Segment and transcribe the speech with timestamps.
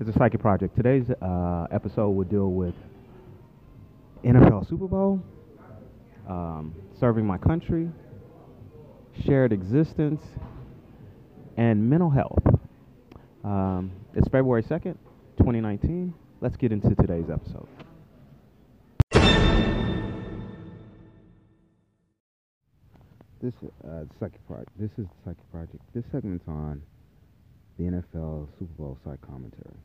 [0.00, 0.74] It's a psychic project.
[0.74, 2.74] Today's uh, episode will deal with
[4.24, 5.22] NFL Super Bowl,
[6.28, 7.88] um, serving my country,
[9.24, 10.20] shared existence,
[11.56, 12.42] and mental health.
[13.44, 14.96] Um, it's February 2nd,
[15.38, 16.12] 2019.
[16.40, 17.68] Let's get into today's episode.
[23.40, 23.54] This
[23.86, 24.04] uh,
[24.48, 24.70] project.
[24.76, 25.82] This is the psychic project.
[25.94, 26.82] This segment's on
[27.78, 29.76] the NFL Super Bowl side commentary.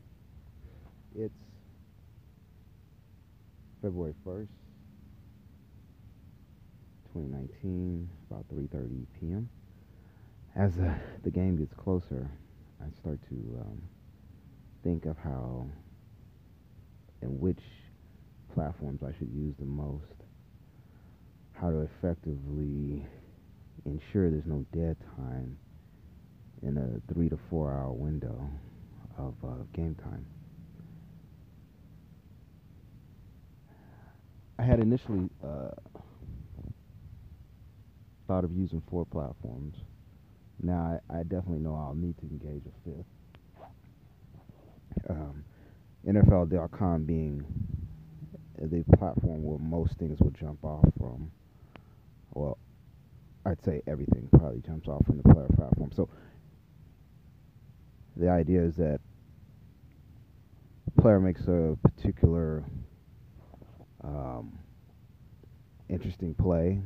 [1.16, 1.34] It's
[3.82, 4.46] February 1st,
[7.12, 9.48] 2019, about 3:30 p.m.
[10.54, 12.30] As uh, the game gets closer,
[12.80, 13.82] I start to um,
[14.84, 15.66] think of how
[17.22, 17.62] and which
[18.54, 20.04] platforms I should use the most,
[21.54, 23.04] how to effectively
[23.84, 25.56] ensure there's no dead time
[26.62, 28.50] in a three to four hour window
[29.18, 30.24] of uh, game time.
[34.58, 35.70] I had initially uh,
[38.28, 39.76] thought of using four platforms.
[40.62, 43.06] Now I, I, definitely know I'll need to engage a fifth.
[45.08, 45.44] Um,
[46.06, 47.42] NFL.com being
[48.60, 51.30] the platform where most things will jump off from.
[52.34, 52.58] Well,
[53.46, 55.90] I'd say everything probably jumps off from the player platform.
[55.96, 56.08] So
[58.20, 59.00] the idea is that
[60.86, 62.64] a player makes a particular
[64.04, 64.58] um,
[65.88, 66.80] interesting play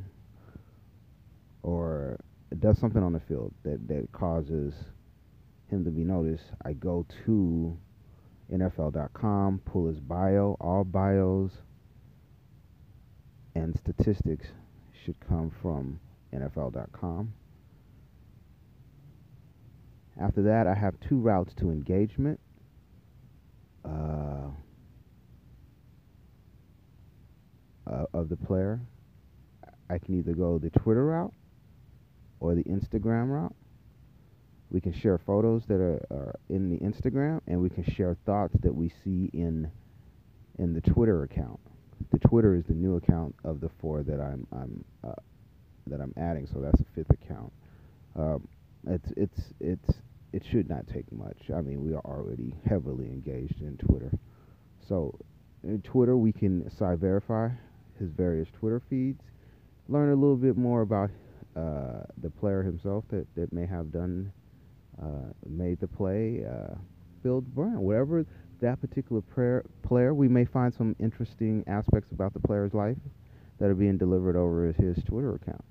[1.61, 2.17] or
[2.59, 4.73] does something on the field that, that causes
[5.67, 7.77] him to be noticed, I go to
[8.51, 10.55] NFL.com, pull his bio.
[10.61, 11.51] All bios
[13.55, 14.47] and statistics
[15.03, 15.99] should come from
[16.33, 17.33] NFL.com.
[20.19, 22.39] After that, I have two routes to engagement.
[23.83, 24.49] Uh,
[27.87, 28.79] uh, of the player.
[29.89, 31.33] I can either go the Twitter route
[32.39, 33.55] or the Instagram route.
[34.71, 38.55] We can share photos that are, are, in the Instagram, and we can share thoughts
[38.61, 39.71] that we see in
[40.57, 41.59] in the Twitter account.
[42.11, 45.21] The Twitter is the new account of the four that I'm I'm uh,
[45.87, 47.53] that I'm adding, so that's a fifth account.
[48.15, 48.47] Um,
[48.87, 49.99] it's it's it's
[50.33, 51.37] it should not take much.
[51.55, 54.11] I mean, we are already heavily engaged in Twitter,
[54.87, 55.17] so
[55.63, 57.49] in Twitter we can side verify
[57.99, 59.21] his various Twitter feeds,
[59.87, 61.09] learn a little bit more about
[61.55, 64.31] uh, the player himself that, that may have done
[65.01, 66.75] uh, made the play, uh,
[67.23, 68.25] build brand, whatever
[68.61, 70.13] that particular prayer, player.
[70.13, 72.97] We may find some interesting aspects about the player's life
[73.59, 75.63] that are being delivered over his Twitter account,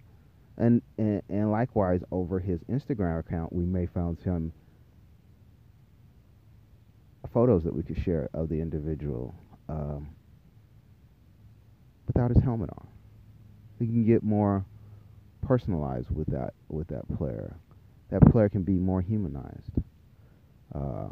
[0.56, 4.52] and and, and likewise over his Instagram account, we may find some
[7.32, 9.34] photos that we could share of the individual.
[9.68, 10.08] Um,
[12.06, 12.86] without his helmet on.
[13.78, 14.64] We can get more
[15.46, 17.56] personalized with that with that player.
[18.10, 19.72] That player can be more humanized.
[20.74, 21.08] Uh,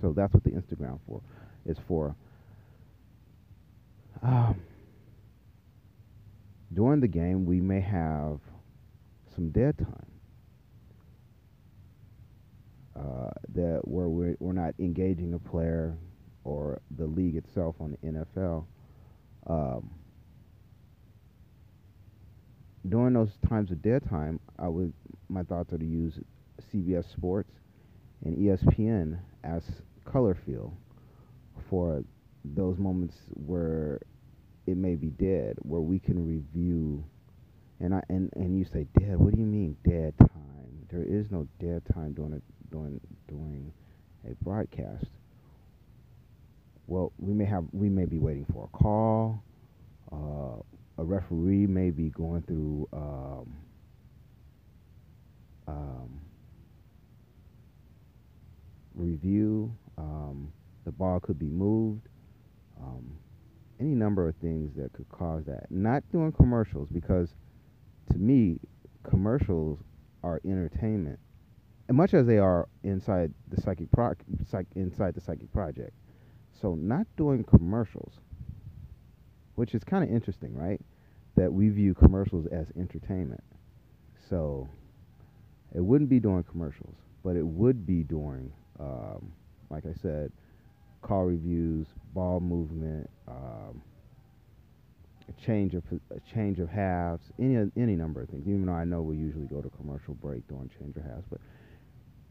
[0.00, 1.20] so that's what the Instagram for
[1.66, 2.14] is for.
[4.22, 4.60] Um,
[6.74, 8.38] during the game, we may have
[9.34, 10.06] some dead time.
[12.96, 15.96] Uh, that where we're, we're not engaging a player
[16.44, 18.64] or the league itself on the NFL
[19.46, 19.90] um,
[22.88, 24.92] during those times of dead time, I would
[25.28, 26.18] my thoughts are to use
[26.72, 27.50] CBS Sports
[28.24, 29.62] and ESPN as
[30.04, 30.72] color field
[31.70, 32.04] for
[32.44, 34.00] those moments where
[34.66, 37.04] it may be dead, where we can review.
[37.80, 39.18] And I and, and you say dead.
[39.18, 40.86] What do you mean dead time?
[40.90, 43.72] There is no dead time during a during during
[44.28, 45.06] a broadcast
[46.86, 49.42] well, we may have we may be waiting for a call.
[50.12, 50.60] Uh,
[50.98, 53.56] a referee may be going through um,
[55.66, 56.20] um,
[58.94, 59.74] review.
[59.96, 60.52] Um,
[60.84, 62.06] the ball could be moved.
[62.80, 63.16] Um,
[63.84, 65.70] any number of things that could cause that.
[65.70, 67.34] Not doing commercials because,
[68.12, 68.58] to me,
[69.02, 69.78] commercials
[70.22, 71.18] are entertainment,
[71.88, 74.14] and much as they are inside the psychic pro-
[74.48, 75.92] psych- inside the psychic project.
[76.60, 78.14] So not doing commercials,
[79.56, 80.80] which is kind of interesting, right?
[81.36, 83.44] That we view commercials as entertainment.
[84.30, 84.66] So
[85.74, 89.30] it wouldn't be doing commercials, but it would be doing, um,
[89.68, 90.32] like I said,
[91.02, 93.82] call reviews, ball movement, um,
[95.28, 98.46] a change of a change of halves, any any number of things.
[98.46, 101.40] Even though I know we usually go to commercial break during change of halves, but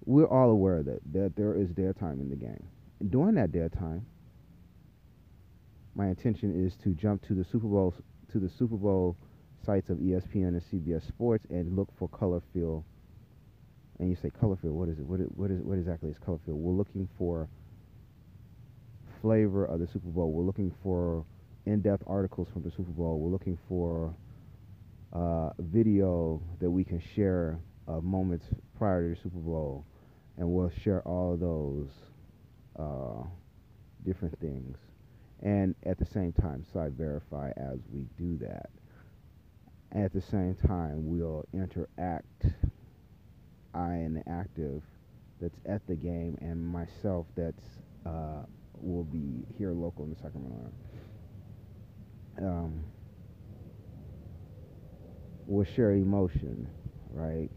[0.06, 2.63] we're all aware that that there is dead time in the game.
[3.00, 4.06] And during that dead time,
[5.95, 7.94] my intention is to jump to the Super Bowl
[8.31, 9.16] to the Super Bowl
[9.66, 12.84] sites of ESPN and CBS Sports and look for color field.
[14.00, 15.06] And you say color field, what is it?
[15.06, 16.60] What is, what is what exactly is color field?
[16.60, 17.48] We're looking for
[19.24, 20.31] flavor of the Super Bowl.
[20.34, 21.25] We're looking for
[21.66, 23.20] in-depth articles from the Super Bowl.
[23.20, 24.14] We're looking for
[25.14, 28.46] uh, video that we can share of moments
[28.78, 29.86] prior to the Super Bowl,
[30.38, 31.90] and we'll share all those
[32.78, 33.25] uh,
[34.06, 34.78] different things,
[35.42, 38.70] and at the same time, side verify as we do that.
[39.94, 42.46] At the same time, we'll interact.
[43.74, 44.81] I and the active
[45.40, 47.64] that's at the game, and myself that's
[48.06, 48.44] uh,
[48.84, 50.72] will be here local in the Sacramento
[52.38, 52.50] area.
[52.50, 52.84] Um,
[55.46, 56.68] we'll share emotion,
[57.12, 57.50] right?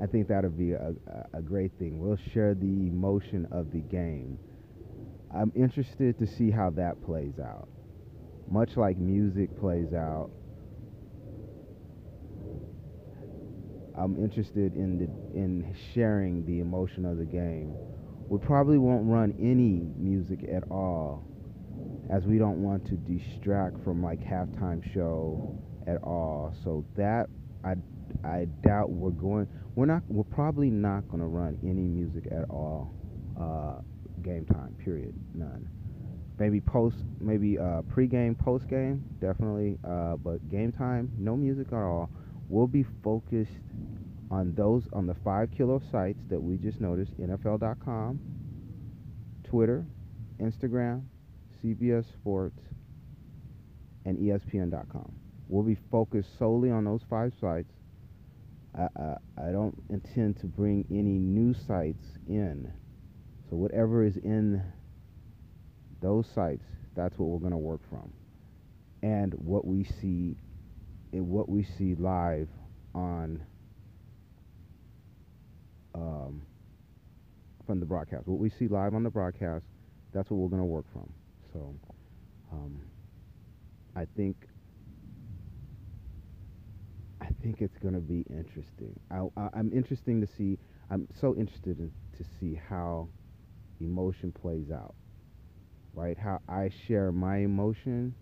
[0.00, 0.94] I think that'll be a,
[1.32, 1.98] a great thing.
[1.98, 4.38] We'll share the emotion of the game.
[5.34, 7.68] I'm interested to see how that plays out.
[8.50, 10.30] Much like music plays out,
[13.98, 17.74] I'm interested in the in sharing the emotion of the game.
[18.28, 21.24] We probably won't run any music at all,
[22.10, 25.56] as we don't want to distract from like halftime show
[25.86, 26.52] at all.
[26.64, 27.26] So that
[27.64, 27.74] I
[28.24, 29.48] I doubt we're going.
[29.74, 30.02] We're not.
[30.08, 32.94] We're probably not going to run any music at all.
[33.38, 33.82] Uh,
[34.22, 34.74] game time.
[34.82, 35.14] Period.
[35.34, 35.68] None.
[36.38, 36.96] Maybe post.
[37.20, 39.04] Maybe uh, pre-game, post-game.
[39.20, 39.78] Definitely.
[39.84, 42.10] Uh, but game time, no music at all.
[42.48, 43.52] We'll be focused
[44.30, 47.18] on those on the five kilo sites that we just noticed.
[47.20, 48.20] NFL.com,
[49.44, 49.84] Twitter,
[50.40, 51.02] Instagram,
[51.62, 52.60] CBS Sports,
[54.04, 55.12] and ESPN.com.
[55.48, 57.72] We'll be focused solely on those five sites.
[58.76, 59.16] I, I,
[59.48, 62.70] I don't intend to bring any new sites in.
[63.48, 64.62] So whatever is in
[66.00, 66.64] those sites,
[66.94, 68.12] that's what we're going to work from.
[69.02, 70.36] And what we see,
[71.12, 72.48] and what we see live
[72.94, 73.40] on
[75.96, 76.42] um,
[77.66, 78.26] from the broadcast.
[78.26, 79.64] What we see live on the broadcast,
[80.12, 81.12] that's what we're going to work from.
[81.52, 81.74] So
[82.52, 82.80] um,
[83.96, 84.36] I think
[87.20, 88.98] I think it's going to be interesting.
[89.10, 89.26] I,
[89.58, 90.58] am interesting to see.
[90.90, 93.08] I'm so interested in, to see how
[93.80, 94.94] emotion plays out.
[95.94, 98.14] Right, how I share my emotion,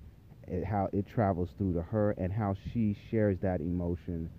[0.47, 4.31] and how it travels through to her, and how she shares that emotion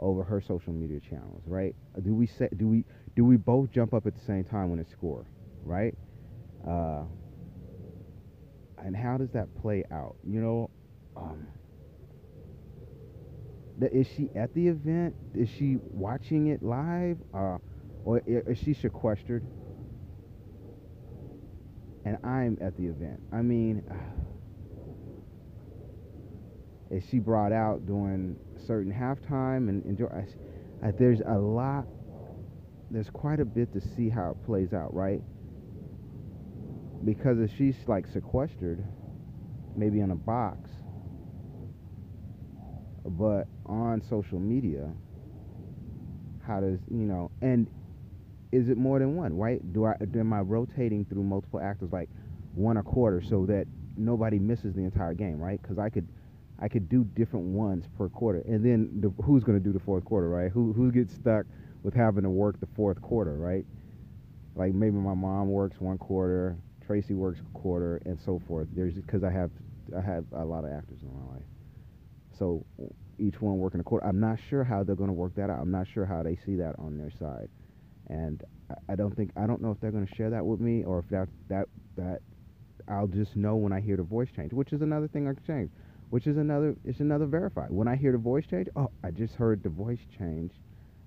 [0.00, 1.42] over her social media channels.
[1.46, 1.74] Right?
[2.02, 2.48] Do we say?
[2.56, 2.84] Do we?
[3.14, 5.26] Do we both jump up at the same time when it's score?
[5.64, 5.94] Right?
[6.66, 7.02] Uh,
[8.78, 10.16] and how does that play out?
[10.24, 10.70] You know.
[11.16, 11.46] Um,
[13.80, 15.14] is she at the event?
[15.34, 17.18] Is she watching it live?
[17.34, 17.58] Uh,
[18.04, 19.44] or is she sequestered?
[22.04, 23.20] And I'm at the event.
[23.32, 23.82] I mean,
[26.90, 30.06] is she brought out during certain halftime and enjoy?
[30.06, 31.86] I, I, there's a lot.
[32.90, 35.22] There's quite a bit to see how it plays out, right?
[37.04, 38.84] Because if she's like sequestered,
[39.76, 40.70] maybe in a box,
[43.04, 44.92] but on social media
[46.46, 47.68] how does you know and
[48.52, 52.08] is it more than one right do i am i rotating through multiple actors like
[52.54, 56.06] one a quarter so that nobody misses the entire game right because i could
[56.58, 58.42] i could do different ones per quarter.
[58.46, 60.50] And then the, who's going to do the fourth quarter right?
[60.50, 61.46] Who who gets stuck
[61.82, 63.64] with having to work the fourth quarter right?
[64.54, 68.68] Like maybe my mom works one quarter tracy works a quarter and so forth.
[68.74, 69.50] There's because i have
[69.96, 71.44] i have a lot of actors in my life.
[72.38, 72.64] So
[73.18, 74.06] each one working a quarter.
[74.06, 75.60] I'm not sure how they're going to work that out.
[75.60, 77.48] I'm not sure how they see that on their side,
[78.08, 80.60] and I, I don't think I don't know if they're going to share that with
[80.60, 82.20] me or if that that that
[82.88, 85.44] I'll just know when I hear the voice change, which is another thing I can
[85.44, 85.70] change,
[86.10, 87.66] which is another it's another verify.
[87.66, 90.52] When I hear the voice change, oh, I just heard the voice change.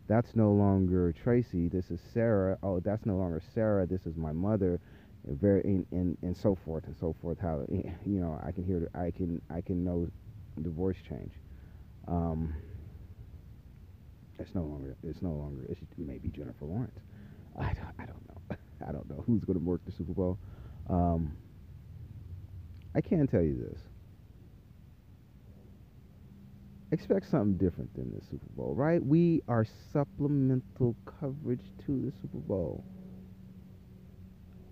[0.08, 1.68] That's no longer Tracy.
[1.68, 2.58] This is Sarah.
[2.64, 3.86] Oh, that's no longer Sarah.
[3.86, 4.80] This is my mother.
[5.26, 7.38] Very and, and, and so forth and so forth.
[7.40, 10.08] How you know I can hear I can I can know
[10.58, 11.32] the voice change.
[12.08, 12.56] Um,
[14.40, 14.96] it's no longer.
[15.04, 15.66] It's no longer.
[15.70, 17.00] It's maybe Jennifer Lawrence.
[17.58, 17.94] I don't.
[18.00, 18.58] I don't know.
[18.88, 20.38] I don't know who's going to work the Super Bowl.
[20.90, 21.34] Um,
[22.96, 23.80] I can tell you this
[26.92, 29.04] expect something different than the Super Bowl, right?
[29.04, 32.84] We are supplemental coverage to the Super Bowl.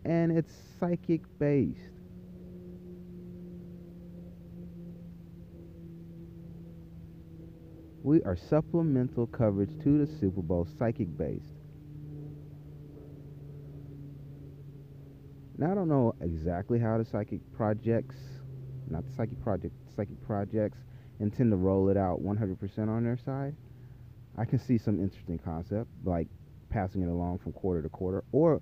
[0.06, 1.80] And it's psychic based.
[8.04, 11.44] We are supplemental coverage to the Super Bowl, psychic based.
[15.58, 18.16] Now, I don't know exactly how the psychic projects,
[18.90, 20.78] not the psychic project, psychic projects,
[21.20, 23.56] intend to roll it out 100% on their side.
[24.38, 26.28] I can see some interesting concept like
[26.70, 28.62] passing it along from quarter to quarter, or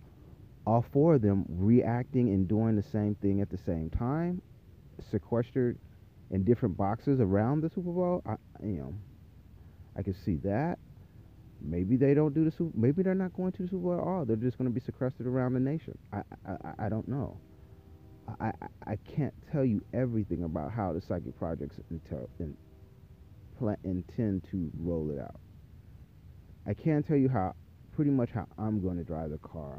[0.66, 4.42] all four of them reacting and doing the same thing at the same time,
[5.12, 5.78] sequestered
[6.32, 8.22] in different boxes around the Super Bowl.
[8.26, 8.94] I, you know,
[9.98, 10.80] I can see that.
[11.62, 12.78] Maybe they don't do the Super.
[12.78, 14.26] Maybe they're not going to the Super Bowl at all.
[14.26, 15.98] They're just going to be sequestered around the nation.
[16.14, 17.38] I, I, I don't know.
[18.40, 18.52] I,
[18.86, 22.56] I, can't tell you everything about how the psychic projects intel, in,
[23.84, 25.40] intend to roll it out.
[26.68, 27.54] I can tell you how,
[27.96, 29.78] pretty much how I'm going to drive the car.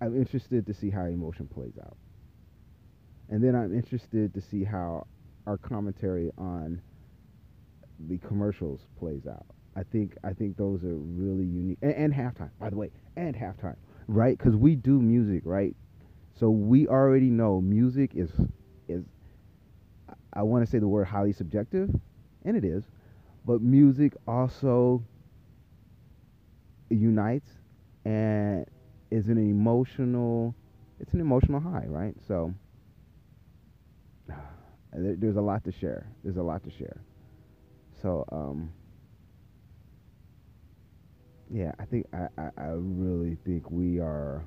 [0.00, 1.96] I'm interested to see how emotion plays out.
[3.28, 5.06] And then I'm interested to see how
[5.46, 6.80] our commentary on
[8.08, 9.46] the commercials plays out.
[9.76, 13.34] I think I think those are really unique and, and halftime, by the way, and
[13.34, 13.76] halftime,
[14.08, 14.36] right?
[14.36, 15.74] Because we do music, right?
[16.34, 18.30] So we already know music is
[18.88, 19.04] is
[20.32, 21.90] I want to say the word highly subjective,
[22.44, 22.84] and it is,
[23.44, 25.02] but music also
[26.90, 27.50] unites
[28.04, 28.66] and
[29.10, 30.54] is an emotional
[31.00, 32.14] it's an emotional high, right?
[32.26, 32.54] So
[34.92, 36.06] there's a lot to share.
[36.22, 37.00] There's a lot to share.
[38.02, 38.72] So um
[41.50, 44.44] yeah, I think I, I, I really think we are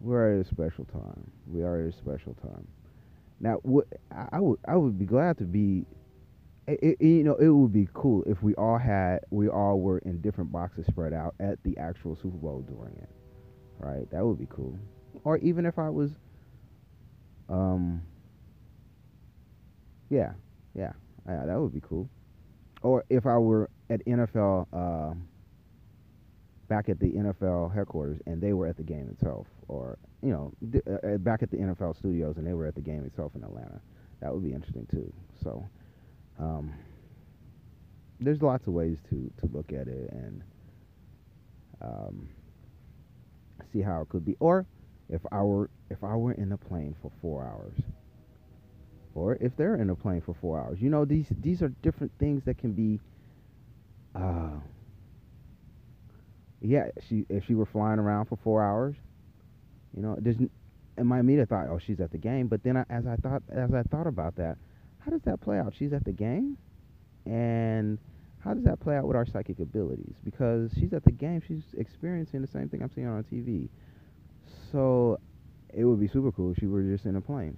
[0.00, 1.30] we're at a special time.
[1.46, 2.66] We are at a special time.
[3.40, 3.86] Now, what
[4.32, 5.86] I would I would be glad to be
[6.68, 9.98] it, it, you know, it would be cool if we all had, we all were
[9.98, 13.08] in different boxes spread out at the actual Super Bowl during it,
[13.78, 14.08] right?
[14.10, 14.78] That would be cool.
[15.24, 16.10] Or even if I was,
[17.48, 18.02] um,
[20.10, 20.32] yeah,
[20.74, 20.92] yeah,
[21.26, 22.10] yeah, that would be cool.
[22.82, 25.14] Or if I were at NFL, uh,
[26.68, 30.52] back at the NFL headquarters and they were at the game itself, or you know,
[30.86, 33.80] uh, back at the NFL studios and they were at the game itself in Atlanta,
[34.20, 35.12] that would be interesting too.
[35.42, 35.68] So.
[36.38, 36.72] Um,
[38.20, 40.42] there's lots of ways to, to look at it and
[41.80, 42.28] um,
[43.72, 44.36] see how it could be.
[44.40, 44.66] Or
[45.08, 47.74] if I were if I were in a plane for four hours,
[49.18, 52.12] or if they're in a plane for four hours, you know these these are different
[52.18, 53.00] things that can be.
[54.14, 54.58] Uh,
[56.60, 58.96] yeah, she if she were flying around for four hours,
[59.96, 62.48] you know, there's in my immediate thought, oh, she's at the game.
[62.48, 64.56] But then I, as I thought as I thought about that,
[64.98, 65.74] how does that play out?
[65.76, 66.56] She's at the game,
[67.26, 67.98] and
[68.38, 70.14] how does that play out with our psychic abilities?
[70.24, 73.68] Because she's at the game, she's experiencing the same thing I'm seeing on TV.
[74.72, 75.18] So
[75.74, 77.56] it would be super cool if she were just in a plane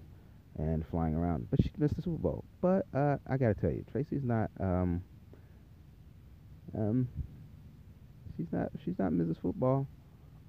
[0.60, 1.48] and flying around.
[1.50, 2.44] But she missed the Super Bowl.
[2.60, 4.50] But uh, I gotta tell you, Tracy's not.
[4.60, 5.02] Um,
[6.76, 7.08] um,
[8.36, 8.70] she's not.
[8.84, 9.36] She's not Mrs.
[9.40, 9.86] Football.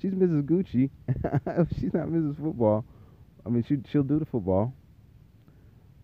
[0.00, 0.42] she's Mrs.
[0.44, 0.90] Gucci.
[1.80, 2.36] she's not Mrs.
[2.36, 2.84] Football.
[3.44, 4.74] I mean, she she'll do the football.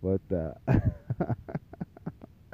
[0.03, 0.53] But uh,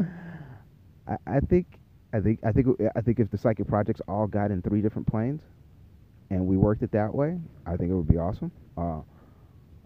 [1.07, 1.67] I, I think
[2.13, 5.07] I think I think I think if the psychic projects all got in three different
[5.07, 5.43] planes,
[6.31, 8.53] and we worked it that way, I think it would be awesome.
[8.77, 9.01] Uh,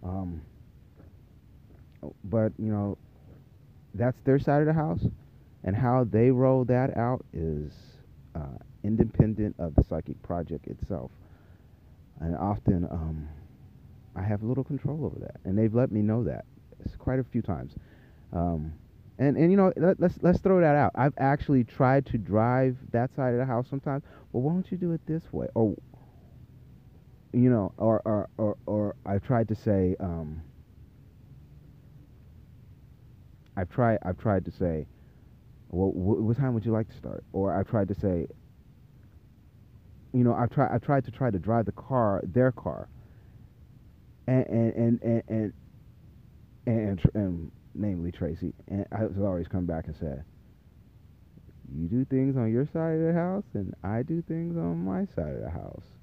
[0.06, 0.40] um,
[2.24, 2.96] but you know,
[3.94, 5.04] that's their side of the house,
[5.64, 7.72] and how they roll that out is
[8.34, 11.10] uh, independent of the psychic project itself.
[12.20, 13.28] And often, um,
[14.14, 16.44] I have little control over that, and they've let me know that
[16.84, 17.72] it's quite a few times.
[18.32, 18.72] Um,
[19.18, 20.92] and and you know let, let's let's throw that out.
[20.94, 24.02] I've actually tried to drive that side of the house sometimes.
[24.32, 25.48] Well, why don't you do it this way?
[25.54, 25.74] Or
[27.36, 29.94] you know, or or or, or I've tried to say.
[30.00, 30.40] Um,
[33.58, 33.98] I've tried.
[34.02, 34.86] I've tried to say,
[35.70, 37.24] well, wh- what time would you like to start?
[37.34, 38.26] Or I've tried to say,
[40.14, 40.70] you know, I've tried.
[40.74, 42.88] I've tried to try to drive the car, their car,
[44.26, 45.52] and and and and, and
[46.66, 50.24] and, and namely Tracy, and I was always come back and said,
[51.74, 55.04] "You do things on your side of the house, and I do things on my
[55.14, 55.95] side of the house."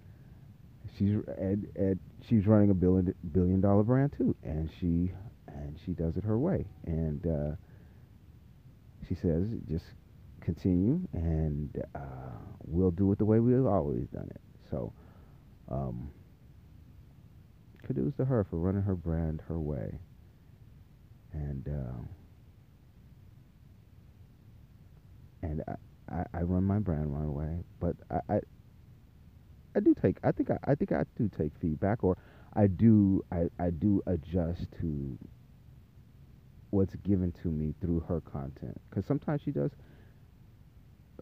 [0.98, 5.12] She's and, and she's running a billion billion dollar brand too, and she
[5.48, 7.56] and she does it her way, and uh,
[9.08, 9.86] she says just
[10.42, 12.00] continue, and uh,
[12.66, 14.42] we'll do it the way we've always done it.
[14.70, 14.94] So.
[15.72, 16.12] Um,
[17.88, 19.98] kudos to her for running her brand her way
[21.34, 22.04] and uh,
[25.42, 25.76] and I,
[26.16, 28.40] I, I, run my brand my way, but I, I,
[29.76, 32.18] I do take I think I, I think I do take feedback or
[32.54, 35.18] I do I, I do adjust to
[36.70, 39.72] what's given to me through her content because sometimes she does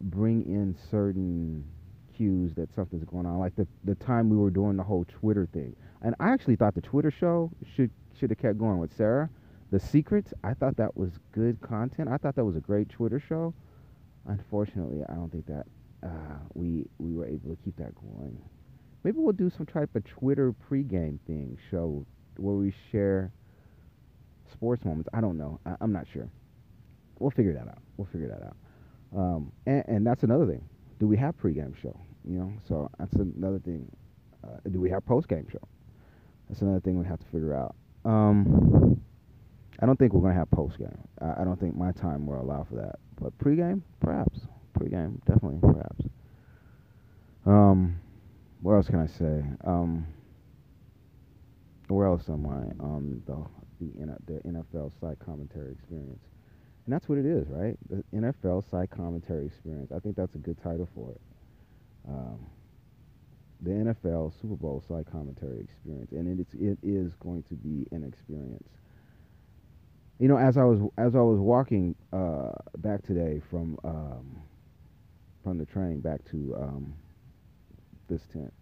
[0.02, 1.64] bring in certain
[2.16, 3.40] cues that something's going on.
[3.40, 6.76] Like the the time we were doing the whole Twitter thing, and I actually thought
[6.76, 9.30] the Twitter show should should have kept going with Sarah.
[9.72, 12.10] The secrets, I thought that was good content.
[12.10, 13.54] I thought that was a great Twitter show.
[14.28, 15.66] Unfortunately, I don't think that
[16.04, 18.38] uh, we we were able to keep that going.
[19.04, 22.06] Maybe we'll do some type of Twitter pregame thing show
[22.38, 23.32] where we share
[24.52, 25.10] sports moments.
[25.14, 25.60] I don't know.
[25.66, 26.30] I, am not sure.
[27.20, 27.80] We'll figure that out.
[27.98, 28.56] We'll figure that out.
[29.20, 30.64] Um, and, and, that's another thing.
[31.00, 32.00] Do we have pregame show?
[32.24, 33.92] You know, so that's another thing.
[34.44, 35.68] Uh, do we have postgame show?
[36.48, 37.76] That's another thing we have to figure out.
[38.06, 39.02] Um,
[39.80, 40.98] I don't think we're gonna have postgame.
[41.22, 43.00] I, I don't think my time will allow for that.
[43.20, 44.40] But pregame, perhaps.
[44.74, 46.06] Pregame, definitely, perhaps.
[47.46, 48.00] Um,
[48.62, 49.44] what else can I say?
[49.66, 50.06] Um,
[51.88, 53.36] where else am I on the
[53.80, 56.24] the, the NFL side commentary experience?
[56.86, 57.78] And that's what it is, right?
[57.90, 59.92] The NFL side commentary experience.
[59.92, 61.22] I think that's a good title for it.
[62.08, 62.40] Um,
[63.62, 68.04] the NFL Super Bowl side commentary experience, and it's it is going to be an
[68.04, 68.70] experience.
[70.20, 74.42] You know, as I was as I was walking uh, back today from um,
[75.44, 76.94] from the train back to um,
[78.10, 78.54] this tent,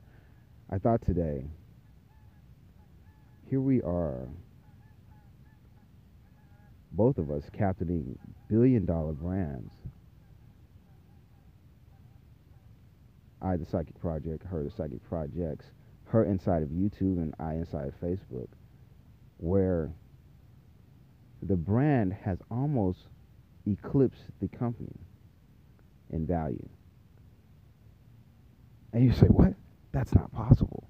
[0.69, 1.45] I thought today.
[3.49, 4.27] Here we are
[6.91, 8.17] both of us captaining
[8.49, 9.73] billion dollar brands.
[13.41, 15.65] I, the Psychic Project, her, the Psychic Projects,
[16.05, 18.47] her inside of YouTube and I inside of Facebook,
[19.37, 19.91] where
[21.41, 22.99] the brand has almost
[23.65, 24.95] eclipsed the company
[26.11, 26.67] in value.
[28.93, 29.53] And you say, what?
[29.91, 30.89] That's not possible.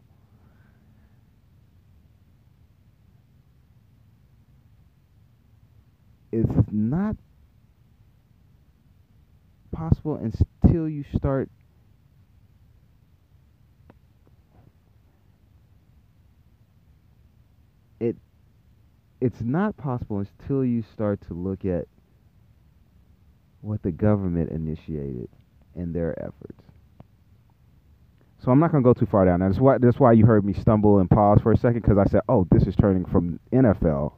[6.32, 7.16] it's not
[9.72, 11.50] possible until you start
[18.00, 18.16] it
[19.22, 21.88] it's not possible until you start to look at
[23.62, 25.30] what the government initiated
[25.76, 26.64] in their efforts.
[28.40, 29.42] So I'm not going to go too far down.
[29.42, 32.06] That's why that's why you heard me stumble and pause for a second because I
[32.06, 34.14] said, "Oh, this is turning from NFL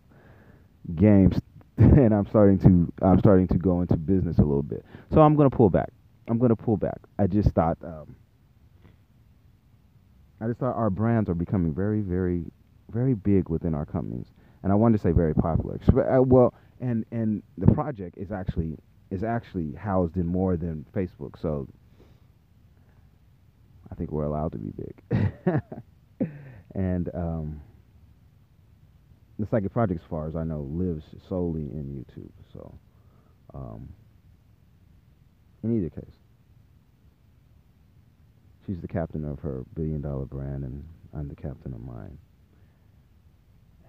[0.95, 1.39] games
[1.77, 4.85] and I'm starting to I'm starting to go into business a little bit.
[5.13, 5.91] So I'm gonna pull back.
[6.27, 6.99] I'm gonna pull back.
[7.17, 8.15] I just thought um,
[10.39, 12.45] I just thought our brands are becoming very very
[12.91, 14.27] very big within our companies,
[14.63, 15.79] and I wanted to say very popular.
[15.89, 18.77] Uh, well, and and the project is actually
[19.11, 21.67] is actually housed in more than Facebook, so
[23.91, 25.61] I think we're allowed to be big.
[26.75, 27.61] and um,
[29.37, 32.31] the Psychic Project, as far as I know, lives solely in YouTube.
[32.53, 32.73] So,
[33.53, 33.89] um,
[35.63, 36.15] in either case,
[38.65, 42.17] she's the captain of her billion dollar brand, and I'm the captain of mine.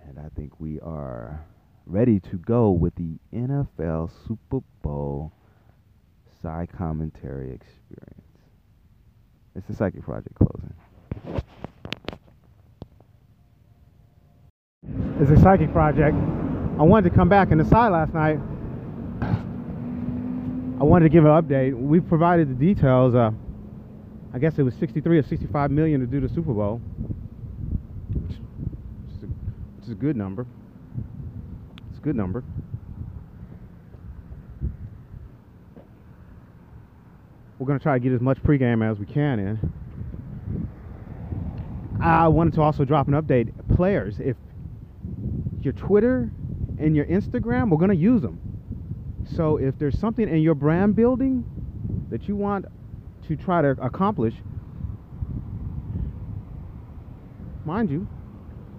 [0.08, 1.44] And I think we are
[1.86, 5.32] ready to go with the NFL Super Bowl
[6.42, 8.22] side commentary experience.
[9.54, 10.74] It's the Psychic Project closing.
[15.20, 16.16] It's a psychic project.
[16.16, 18.40] I wanted to come back and decide last night.
[19.20, 21.78] I wanted to give an update.
[21.78, 23.14] We provided the details.
[23.14, 23.30] Uh,
[24.34, 26.80] I guess it was 63 or 65 million to do the Super Bowl,
[28.08, 30.44] which is a, which is a good number.
[32.02, 32.42] Good number.
[37.58, 40.62] We're going to try to get as much pregame as we can in.
[42.02, 43.52] I wanted to also drop an update.
[43.76, 44.36] Players, if
[45.60, 46.28] your Twitter
[46.80, 48.40] and your Instagram, we're going to use them.
[49.36, 51.44] So if there's something in your brand building
[52.10, 52.64] that you want
[53.28, 54.34] to try to accomplish,
[57.64, 58.08] mind you,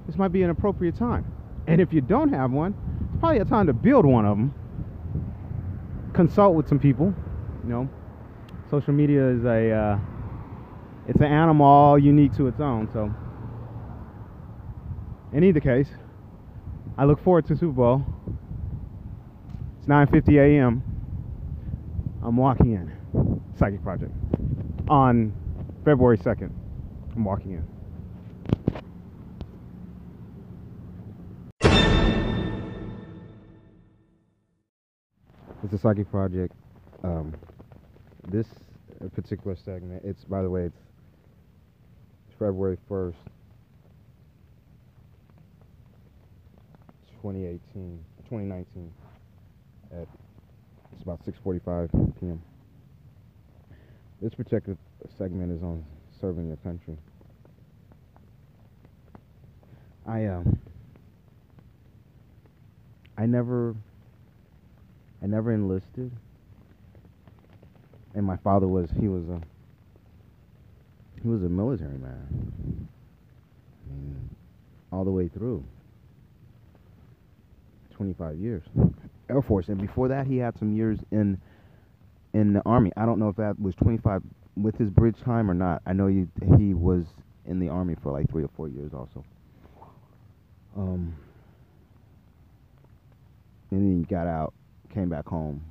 [0.07, 1.25] this might be an appropriate time.
[1.67, 2.75] And if you don't have one,
[3.23, 4.53] probably a time to build one of them.
[6.11, 7.13] Consult with some people.
[7.63, 7.89] You know,
[8.69, 9.99] social media is a uh,
[11.07, 12.89] it's an animal unique to its own.
[12.91, 13.13] So,
[15.31, 15.87] in either case,
[16.97, 18.05] I look forward to Super Bowl.
[19.77, 20.83] It's 9:50 a.m.
[22.21, 24.11] I'm walking in Psychic Project
[24.89, 25.31] on
[25.85, 26.51] February 2nd.
[27.15, 27.72] I'm walking in.
[35.63, 36.53] It's the Psychic Project.
[37.05, 37.33] Um,
[38.27, 38.47] this
[39.15, 40.75] particular segment, it's by the way, it's
[42.37, 43.13] February 1st,
[47.21, 48.91] 2018, 2019
[49.93, 50.07] at
[50.91, 52.41] it's about 6:45 p.m.
[54.21, 54.77] This particular
[55.17, 55.85] segment is on
[56.19, 56.97] serving your country.
[60.05, 60.59] I um
[63.17, 63.75] I never
[65.23, 66.11] I never enlisted.
[68.13, 69.41] And my father was he was a
[71.21, 72.87] he was a military man.
[73.89, 74.29] I mean,
[74.91, 75.63] all the way through.
[77.95, 78.63] 25 years.
[79.29, 81.39] Air Force and before that he had some years in
[82.33, 82.91] in the army.
[82.97, 84.21] I don't know if that was 25
[84.57, 85.81] with his bridge time or not.
[85.85, 87.05] I know he he was
[87.45, 89.23] in the army for like 3 or 4 years also.
[90.75, 91.15] Um
[93.71, 94.53] and then he got out,
[94.93, 95.63] came back home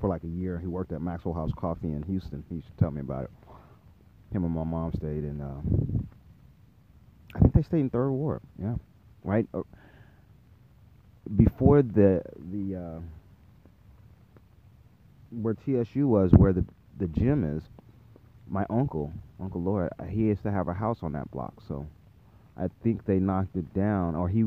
[0.00, 0.58] for like a year.
[0.58, 2.44] He worked at Maxwell House Coffee in Houston.
[2.48, 3.30] He used to tell me about it.
[4.32, 5.40] Him and my mom stayed in.
[5.40, 5.60] Uh,
[7.34, 8.40] I think they stayed in Third Ward.
[8.60, 8.74] Yeah,
[9.24, 9.46] right.
[9.54, 9.62] Uh,
[11.36, 13.00] before the the uh,
[15.30, 16.64] where TSU was, where the
[16.98, 17.62] the gym is,
[18.48, 21.54] my uncle, Uncle Lord, he used to have a house on that block.
[21.66, 21.86] So
[22.56, 24.44] I think they knocked it down, or he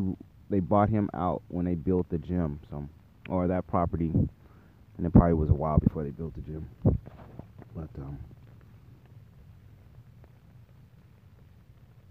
[0.52, 2.60] they bought him out when they built the gym.
[2.70, 2.88] So
[3.30, 6.68] or that property, and it probably was a while before they built the gym.
[6.84, 8.18] But um,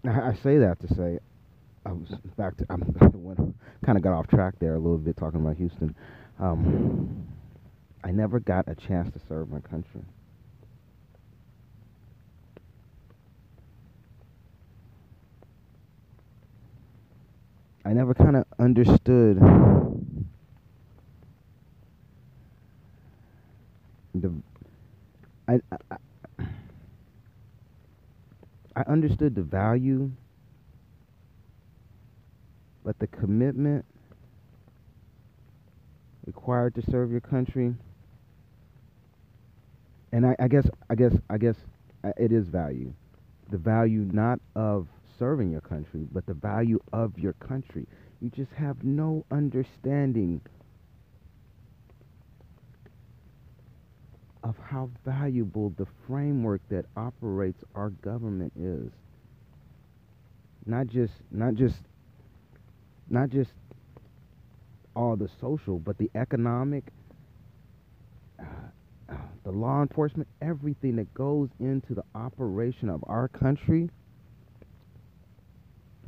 [0.09, 1.19] I say that to say
[1.85, 2.81] I was back to I'm
[3.85, 5.95] kind of got off track there a little bit talking about Houston.
[6.39, 7.27] Um,
[8.03, 10.01] I never got a chance to serve my country.
[17.85, 19.37] I never kind of understood
[24.13, 24.31] the
[25.47, 25.97] I, I
[28.75, 30.11] I understood the value
[32.83, 33.85] but the commitment
[36.25, 37.73] required to serve your country.
[40.11, 41.55] And I, I guess I guess I guess
[42.03, 42.93] uh, it is value.
[43.49, 44.87] The value not of
[45.21, 47.85] serving your country but the value of your country.
[48.21, 50.41] You just have no understanding
[54.43, 58.91] of how valuable the framework that operates our government is.
[60.65, 61.77] Not just not just
[63.07, 63.51] not just
[64.95, 66.85] all the social, but the economic,
[68.39, 68.43] uh,
[69.07, 73.87] uh, the law enforcement, everything that goes into the operation of our country,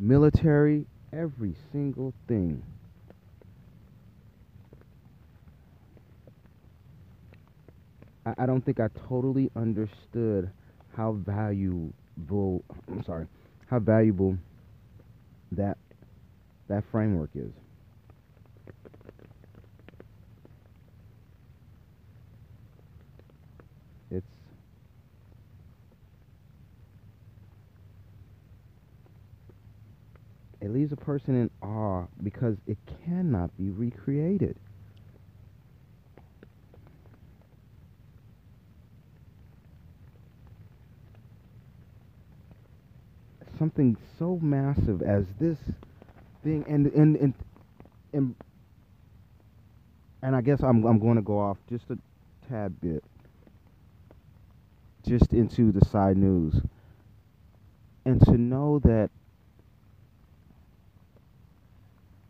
[0.03, 2.61] military, every single thing.
[8.25, 10.51] I, I don't think I totally understood
[10.95, 13.27] how valuable, I'm sorry,
[13.67, 14.37] how valuable
[15.53, 15.77] that
[16.67, 17.51] that framework is.
[24.11, 24.25] It's
[30.63, 34.55] it leaves a person in awe because it cannot be recreated.
[43.59, 45.57] Something so massive as this
[46.45, 47.33] thing, and and and
[48.13, 48.35] and,
[50.21, 51.97] and I guess I'm I'm going to go off just a
[52.47, 53.03] tad bit,
[55.05, 56.55] just into the side news,
[58.05, 59.09] and to know that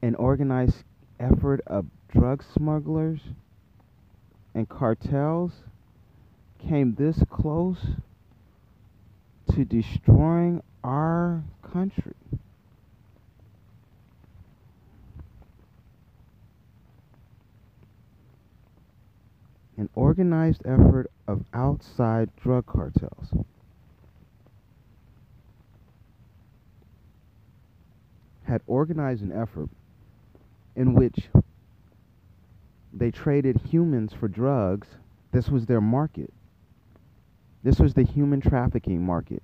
[0.03, 0.83] an organized
[1.17, 3.21] effort of drug smugglers
[4.53, 5.53] and cartels
[6.59, 7.77] came this close
[9.49, 12.13] to destroying our country.
[19.75, 23.33] an organized effort of outside drug cartels.
[28.43, 29.67] Had organized an effort
[30.75, 31.29] in which
[32.93, 34.87] they traded humans for drugs.
[35.31, 36.31] This was their market.
[37.63, 39.41] This was the human trafficking market.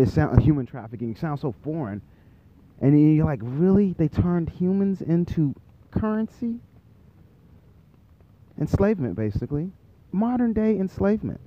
[0.00, 2.00] it sound human trafficking sounds so foreign,
[2.80, 3.94] and you're like, really?
[3.98, 5.54] They turned humans into
[5.90, 6.60] currency?
[8.58, 9.70] Enslavement, basically,
[10.12, 11.40] modern day enslavement.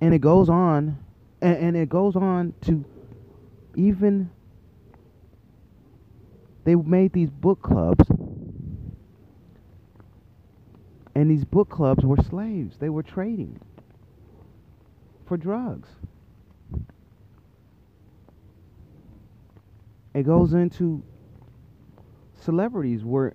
[0.00, 0.98] And it goes on,
[1.40, 2.84] and, and it goes on to
[3.74, 4.30] even
[6.64, 8.04] they made these book clubs
[11.14, 13.58] and these book clubs were slaves they were trading
[15.28, 15.88] for drugs.
[20.14, 21.02] It goes into
[22.40, 23.34] celebrities were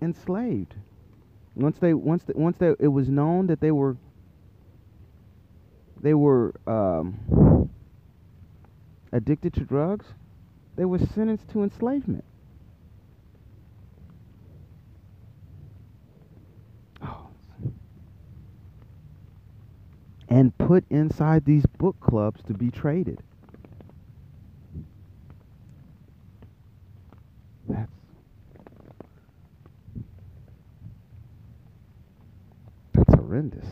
[0.00, 0.74] enslaved.
[1.54, 3.96] Once they once the, once they, it was known that they were
[6.00, 7.70] they were um,
[9.12, 10.06] addicted to drugs,
[10.76, 12.24] they were sentenced to enslavement.
[17.02, 17.28] Oh.
[20.28, 23.22] And put inside these book clubs to be traded.
[27.68, 27.92] That's
[32.92, 33.66] that's horrendous.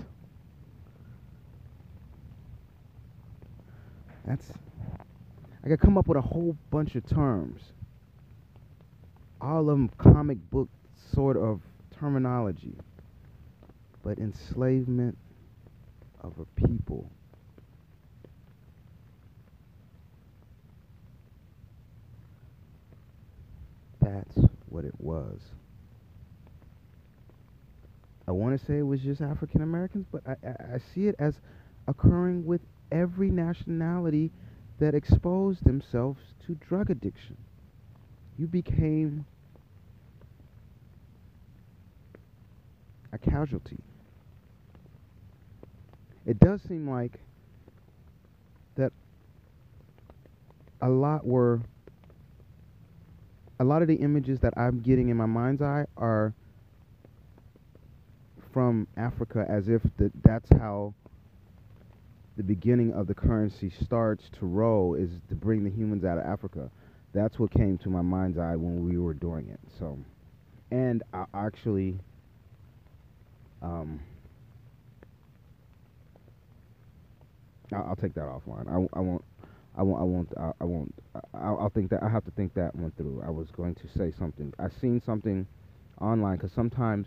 [4.27, 4.53] That's
[5.65, 7.63] I could come up with a whole bunch of terms.
[9.41, 10.69] All of them comic book
[11.15, 11.61] sort of
[11.99, 12.77] terminology.
[14.03, 15.17] But enslavement
[16.21, 17.11] of a people.
[24.03, 25.41] That's what it was.
[28.29, 31.15] I want to say it was just African Americans, but I, I, I see it
[31.19, 31.41] as
[31.89, 32.61] occurring with
[32.91, 34.31] every nationality
[34.79, 37.37] that exposed themselves to drug addiction.
[38.39, 39.25] You became
[43.13, 43.79] a casualty.
[46.27, 47.21] It does seem like
[48.77, 48.93] that
[50.81, 51.61] a lot were
[53.61, 56.35] a lot of the images that I'm getting in my mind's eye are
[58.53, 60.95] from Africa as if that that's how
[62.37, 66.25] the beginning of the currency starts to roll is to bring the humans out of
[66.25, 66.71] Africa.
[67.13, 69.61] That's what came to my mind's eye when we were doing it.
[69.79, 69.97] So,
[70.73, 71.97] and I actually,
[73.63, 74.01] um,
[77.73, 78.69] I'll, take that offline.
[78.69, 79.25] I, I won't.
[79.77, 80.01] I won't.
[80.01, 80.29] I won't.
[80.37, 80.95] I, I won't.
[81.35, 82.03] I'll, I'll think that.
[82.03, 83.23] I have to think that one through.
[83.25, 84.53] I was going to say something.
[84.59, 85.47] I seen something
[86.01, 87.07] online because sometimes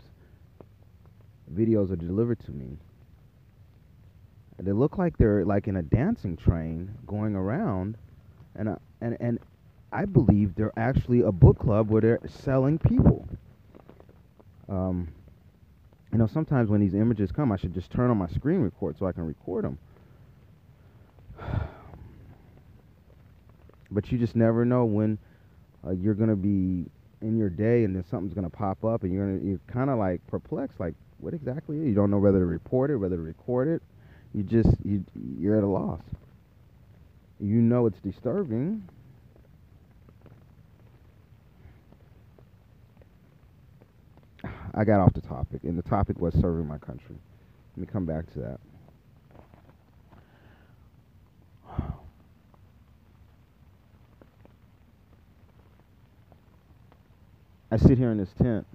[1.54, 2.78] videos are delivered to me
[4.58, 7.96] they look like they're like in a dancing train going around,
[8.56, 9.38] and uh, and and
[9.92, 13.26] I believe they're actually a book club where they're selling people.
[14.68, 15.08] Um,
[16.12, 18.98] you know, sometimes when these images come, I should just turn on my screen record
[18.98, 19.78] so I can record them.
[23.90, 25.16] But you just never know when
[25.86, 26.84] uh, you're gonna be
[27.22, 29.98] in your day and then something's gonna pop up and you're gonna you're kind of
[29.98, 31.76] like perplexed, like what exactly?
[31.76, 33.82] You don't know whether to report it, whether to record it
[34.34, 35.04] you just you
[35.38, 36.00] you're at a loss.
[37.40, 38.82] You know it's disturbing.
[44.74, 47.16] I got off the topic, and the topic was serving my country.
[47.76, 48.60] Let me come back to that.
[57.70, 58.66] I sit here in this tent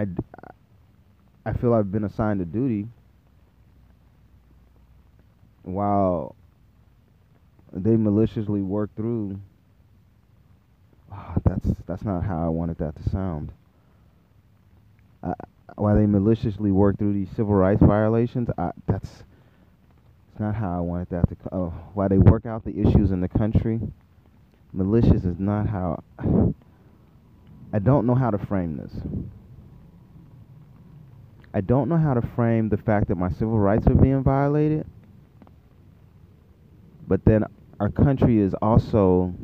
[0.00, 0.06] I,
[1.44, 2.86] I feel I've been assigned a duty
[5.62, 6.34] while
[7.70, 9.38] they maliciously work through
[11.12, 13.52] oh, that's that's not how I wanted that to sound.
[15.22, 15.34] Uh,
[15.76, 19.22] while they maliciously work through these civil rights violations, I, that's
[20.30, 21.36] it's not how I wanted that to.
[21.52, 23.80] Oh, while they work out the issues in the country,
[24.72, 26.02] malicious is not how.
[27.72, 28.92] I don't know how to frame this.
[31.52, 34.86] I don't know how to frame the fact that my civil rights are being violated,
[37.08, 37.44] but then
[37.80, 39.34] our country is also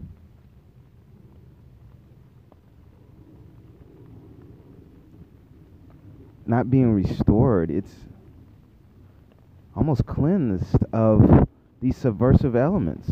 [6.46, 7.70] not being restored.
[7.72, 7.92] It's
[9.74, 11.48] almost cleansed of
[11.80, 13.10] these subversive elements.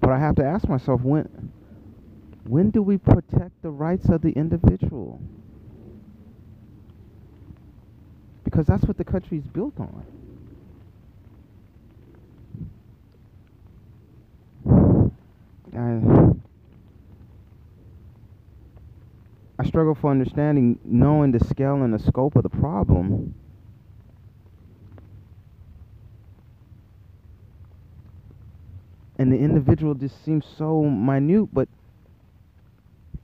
[0.00, 1.51] But I have to ask myself when
[2.44, 5.20] when do we protect the rights of the individual?
[8.44, 10.04] Because that's what the country is built on.
[15.74, 16.32] I,
[19.62, 23.34] I struggle for understanding, knowing the scale and the scope of the problem.
[29.18, 31.68] And the individual just seems so minute, but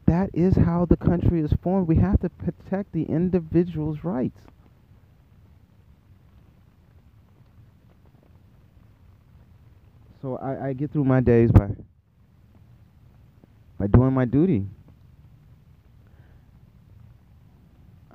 [0.08, 1.86] that is how the country is formed.
[1.86, 4.40] We have to protect the individual's rights.
[10.22, 11.68] So I, I get through my days by
[13.78, 14.66] by doing my duty.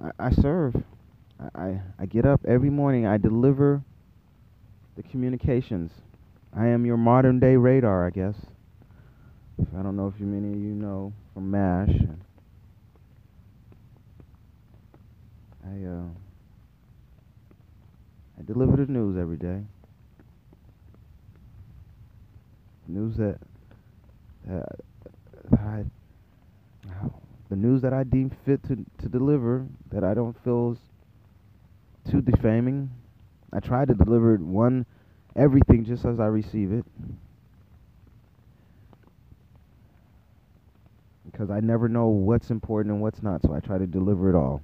[0.02, 0.76] I, I serve.
[1.40, 3.06] I, I I get up every morning.
[3.06, 3.84] I deliver
[4.96, 5.92] the communications.
[6.56, 8.36] I am your modern day radar, I guess.
[9.60, 11.90] I don't know if you many of you know from MASH.
[15.64, 16.04] I uh,
[18.40, 19.62] I deliver the news every day.
[22.88, 23.38] News that
[24.48, 24.66] that
[25.60, 25.84] I
[27.50, 32.22] the news that I deem fit to to deliver that I don't feel is too
[32.22, 32.90] defaming.
[33.52, 34.88] I try to deliver one
[35.36, 36.86] everything just as I receive it.
[41.34, 44.36] Because I never know what's important and what's not, so I try to deliver it
[44.36, 44.62] all.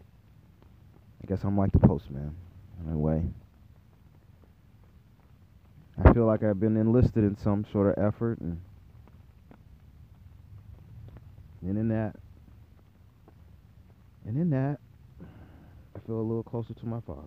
[1.21, 2.33] I guess I'm like the postman
[2.85, 3.23] in a way.
[6.03, 8.61] I feel like I've been enlisted in some sort of effort and
[11.61, 12.15] and in that
[14.25, 14.79] and in that
[15.95, 17.21] I feel a little closer to my father.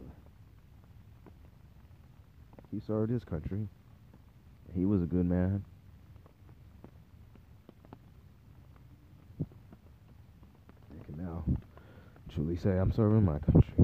[2.71, 3.69] He served his country.
[4.75, 5.63] He was a good man.
[9.41, 11.45] I can now
[12.35, 13.75] truly say I'm serving my country.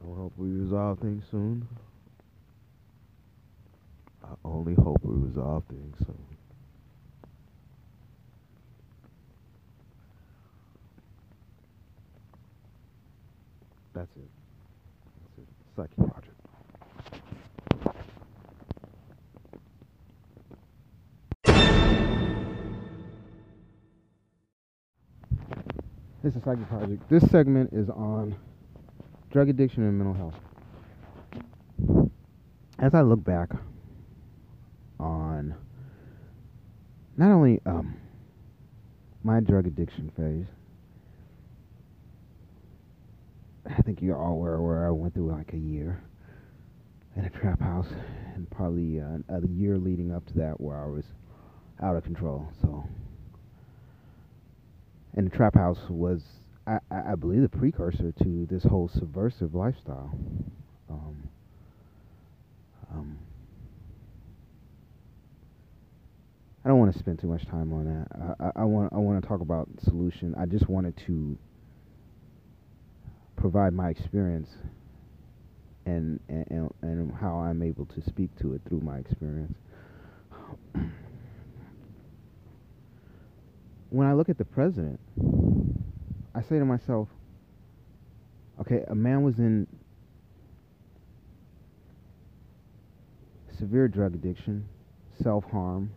[0.00, 1.66] I hope we resolve things soon.
[4.22, 6.37] I only hope we resolve things soon.
[13.98, 14.30] That's it.
[15.24, 15.48] That's it.
[15.74, 16.36] Psychic Project.
[26.22, 27.10] This is Psychic Project.
[27.10, 28.36] This segment is on
[29.32, 30.36] drug addiction and mental health.
[32.78, 33.50] As I look back
[35.00, 35.56] on
[37.16, 37.96] not only um,
[39.24, 40.46] my drug addiction phase,
[43.76, 46.02] I think you all were aware I went through like a year
[47.16, 47.88] in a trap house,
[48.34, 51.04] and probably uh, a year leading up to that where I was
[51.82, 52.48] out of control.
[52.62, 52.84] So,
[55.14, 56.22] and the trap house was
[56.66, 60.16] I, I believe the precursor to this whole subversive lifestyle.
[60.90, 61.28] Um,
[62.90, 63.18] um,
[66.64, 68.36] I don't want to spend too much time on that.
[68.38, 70.34] I, I, I want I want to talk about solution.
[70.38, 71.38] I just wanted to
[73.40, 74.50] provide my experience
[75.86, 79.56] and and and how I'm able to speak to it through my experience.
[83.90, 85.00] when I look at the president
[86.38, 87.08] I say to myself,
[88.60, 89.66] okay, a man was in
[93.58, 94.68] severe drug addiction,
[95.20, 95.90] self harm,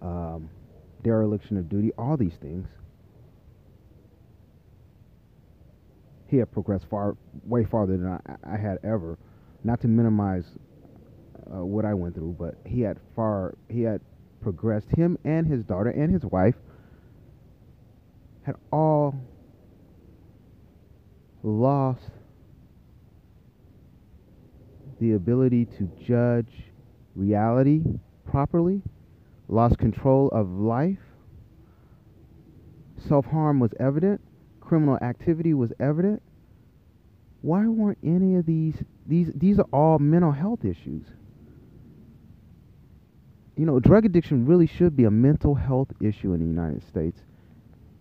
[0.00, 0.48] um,
[1.02, 2.66] dereliction of duty, all these things.
[6.32, 7.14] He had progressed far,
[7.44, 9.18] way farther than I, I had ever.
[9.64, 10.46] Not to minimize
[11.54, 14.00] uh, what I went through, but he had far, he had
[14.40, 14.86] progressed.
[14.96, 16.54] Him and his daughter and his wife
[18.44, 19.14] had all
[21.42, 22.08] lost
[25.00, 26.64] the ability to judge
[27.14, 27.82] reality
[28.24, 28.80] properly,
[29.48, 30.96] lost control of life.
[33.06, 34.22] Self harm was evident,
[34.72, 36.22] criminal activity was evident.
[37.42, 38.74] Why weren't any of these
[39.06, 41.04] these these are all mental health issues?
[43.54, 47.20] You know, drug addiction really should be a mental health issue in the United States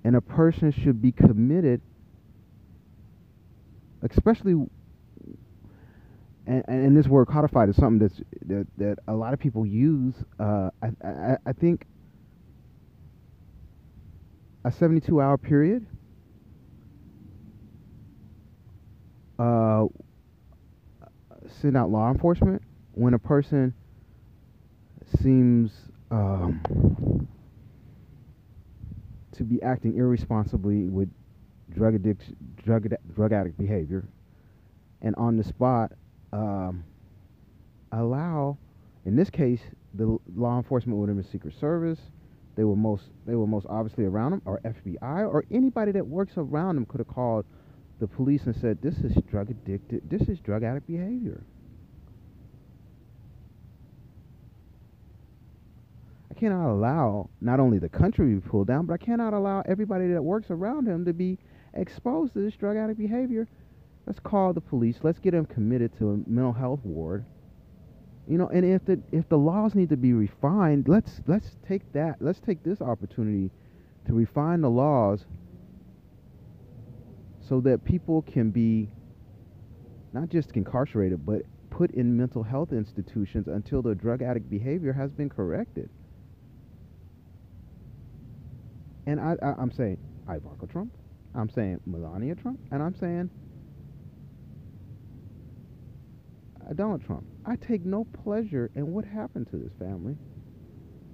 [0.05, 1.81] and a person should be committed
[4.03, 4.53] especially
[6.47, 10.15] and, and this word codified is something that's that, that a lot of people use
[10.39, 11.85] uh, I, I, I think
[14.63, 15.85] a 72 hour period
[19.41, 19.87] uh,
[21.61, 22.61] send out law enforcement
[22.93, 23.73] when a person
[25.21, 25.71] seems
[26.11, 27.27] um,
[29.31, 31.09] to be acting irresponsibly with
[31.73, 34.05] drug addiction, drug drug addict behavior,
[35.01, 35.93] and on the spot
[36.33, 36.83] um,
[37.91, 38.57] allow,
[39.05, 39.61] in this case,
[39.95, 41.99] the law enforcement would have been Secret Service.
[42.55, 46.33] They were most they were most obviously around them, or FBI, or anybody that works
[46.37, 47.45] around them could have called
[48.01, 50.09] the police and said, "This is drug addicted.
[50.09, 51.43] This is drug addict behavior."
[56.31, 59.61] I cannot allow not only the country to be pulled down, but I cannot allow
[59.61, 61.37] everybody that works around him to be
[61.75, 63.47] exposed to this drug addict behavior.
[64.07, 64.97] Let's call the police.
[65.03, 67.23] Let's get him committed to a mental health ward.
[68.27, 71.93] You know, and if the if the laws need to be refined, let's let's take
[71.93, 72.19] that.
[72.19, 73.51] Let's take this opportunity
[74.07, 75.27] to refine the laws
[77.51, 78.87] so that people can be
[80.13, 85.11] not just incarcerated, but put in mental health institutions until the drug addict behavior has
[85.11, 85.89] been corrected.
[89.05, 89.97] And I, I, am saying
[90.29, 90.93] Ivanka Trump,
[91.35, 93.29] I'm saying Melania Trump, and I'm saying
[96.73, 97.25] Donald Trump.
[97.45, 100.15] I take no pleasure in what happened to this family.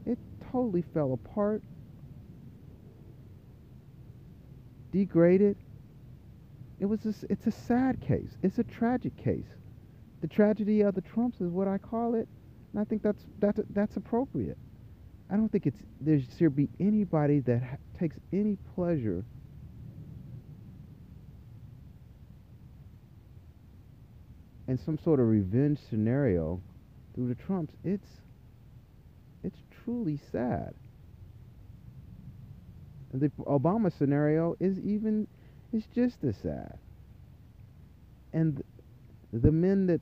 [0.05, 0.19] It
[0.51, 1.63] totally fell apart,
[4.91, 5.57] degraded.
[6.79, 8.37] It was a, it's a sad case.
[8.43, 9.47] It's a tragic case
[10.21, 12.27] the tragedy of the Trumps is what I call it,
[12.73, 14.57] and I think that's that's that's appropriate.
[15.29, 19.25] I don't think it's there should be anybody that ha- takes any pleasure
[24.67, 26.61] in some sort of revenge scenario
[27.15, 27.75] through the Trumps.
[27.83, 28.07] It's
[29.43, 30.73] it's truly sad.
[33.11, 35.27] And the Obama scenario is even
[35.77, 36.77] is just as sad.
[38.33, 38.63] And
[39.31, 40.01] the men that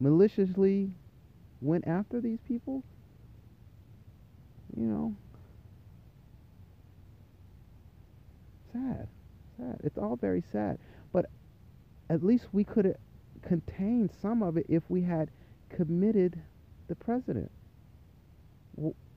[0.00, 0.90] maliciously
[1.60, 2.84] went after these people,
[4.76, 5.16] you know,
[8.72, 9.08] sad,
[9.56, 9.80] sad.
[9.82, 10.78] It's all very sad.
[11.12, 11.26] But
[12.10, 12.96] at least we could have
[13.42, 15.30] contained some of it if we had
[15.70, 16.38] committed
[16.86, 17.50] the president.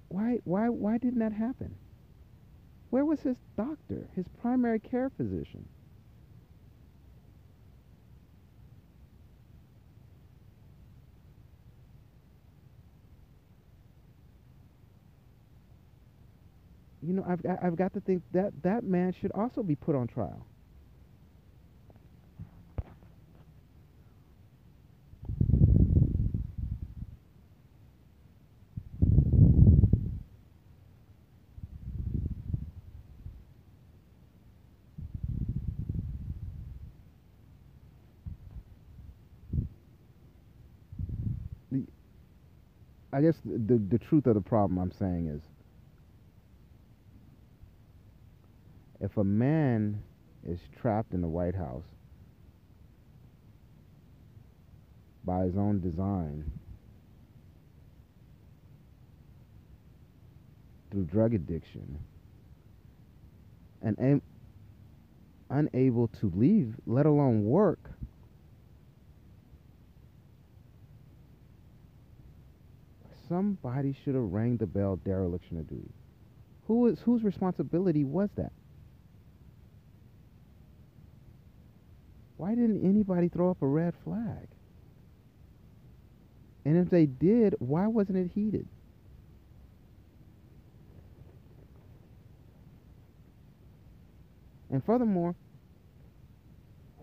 [0.08, 1.76] Why, why, why didn't that happen?
[2.90, 5.66] Where was his doctor, his primary care physician?
[17.02, 20.08] You know, I've I've got to think that that man should also be put on
[20.08, 20.46] trial.
[43.14, 45.42] I guess the the truth of the problem I'm saying is
[49.02, 50.04] if a man
[50.48, 51.86] is trapped in the White House
[55.26, 56.46] by his own design
[60.92, 62.00] through drug addiction
[63.82, 64.22] and am-
[65.50, 67.80] unable to leave, let alone work,
[73.28, 75.92] somebody should have rang the bell dereliction of duty.
[76.68, 78.52] Who is whose responsibility was that?
[82.42, 84.48] Why didn't anybody throw up a red flag?
[86.66, 88.68] And if they did, why wasn't it heated?
[94.72, 95.36] And furthermore,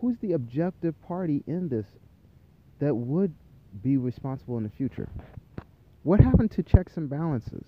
[0.01, 1.87] who's the objective party in this
[2.81, 3.33] that would
[3.81, 5.09] be responsible in the future?
[6.03, 7.65] What happened to checks and balances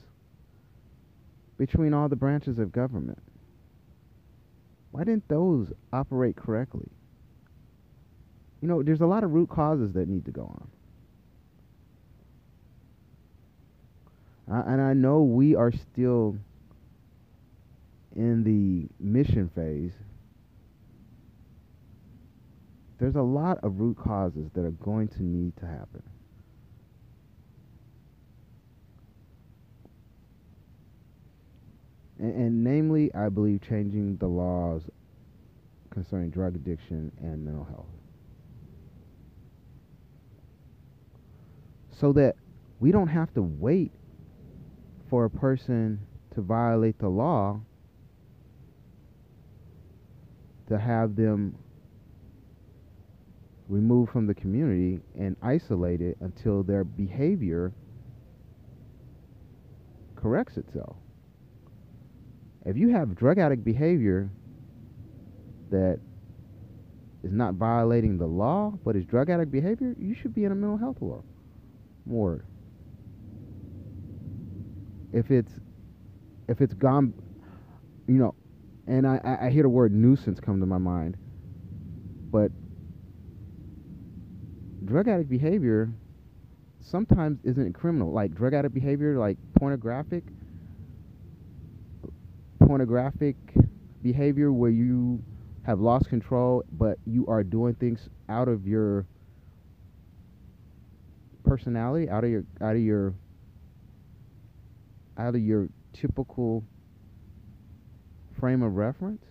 [1.57, 3.23] between all the branches of government?
[4.91, 6.89] Why didn't those operate correctly?
[8.61, 10.69] You know, there's a lot of root causes that need to go on.
[14.67, 16.37] and I know we are still
[18.17, 19.93] in the mission phase.
[22.99, 26.03] There's a lot of root causes that are going to need to happen.
[32.19, 34.83] And, and namely, I believe changing the laws
[35.91, 37.87] concerning drug addiction and mental health.
[42.01, 42.35] So that
[42.81, 43.93] we don't have to wait
[45.11, 46.01] for a person
[46.35, 47.61] to violate the law
[50.69, 51.55] to have them
[53.69, 57.73] removed from the community and isolated until their behavior
[60.17, 60.97] corrects itself.
[62.65, 64.31] If you have drug addict behavior
[65.71, 65.99] that
[67.23, 70.55] is not violating the law but is drug addict behavior, you should be in a
[70.55, 71.25] mental health ward
[72.07, 72.45] word.
[75.13, 75.53] If it's
[76.49, 77.15] if it's gone,
[78.07, 78.35] you know,
[78.87, 81.17] and I, I hear the word nuisance come to my mind,
[82.31, 82.51] but
[84.85, 85.93] drug addict behavior
[86.81, 88.13] sometimes isn't criminal.
[88.13, 90.25] Like drug addict behavior, like pornographic,
[92.59, 93.37] pornographic
[94.03, 95.23] behavior where you
[95.63, 99.07] have lost control, but you are doing things out of your
[101.51, 103.13] personality, out of your out of your
[105.19, 106.65] out of your typical
[108.39, 109.25] frame of reference.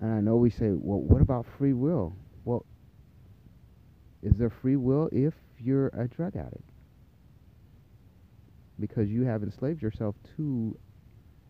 [0.00, 2.14] And I know we say, well, what about free will?
[2.44, 2.64] Well,
[4.22, 6.70] is there free will if you're a drug addict?
[8.78, 10.78] Because you have enslaved yourself to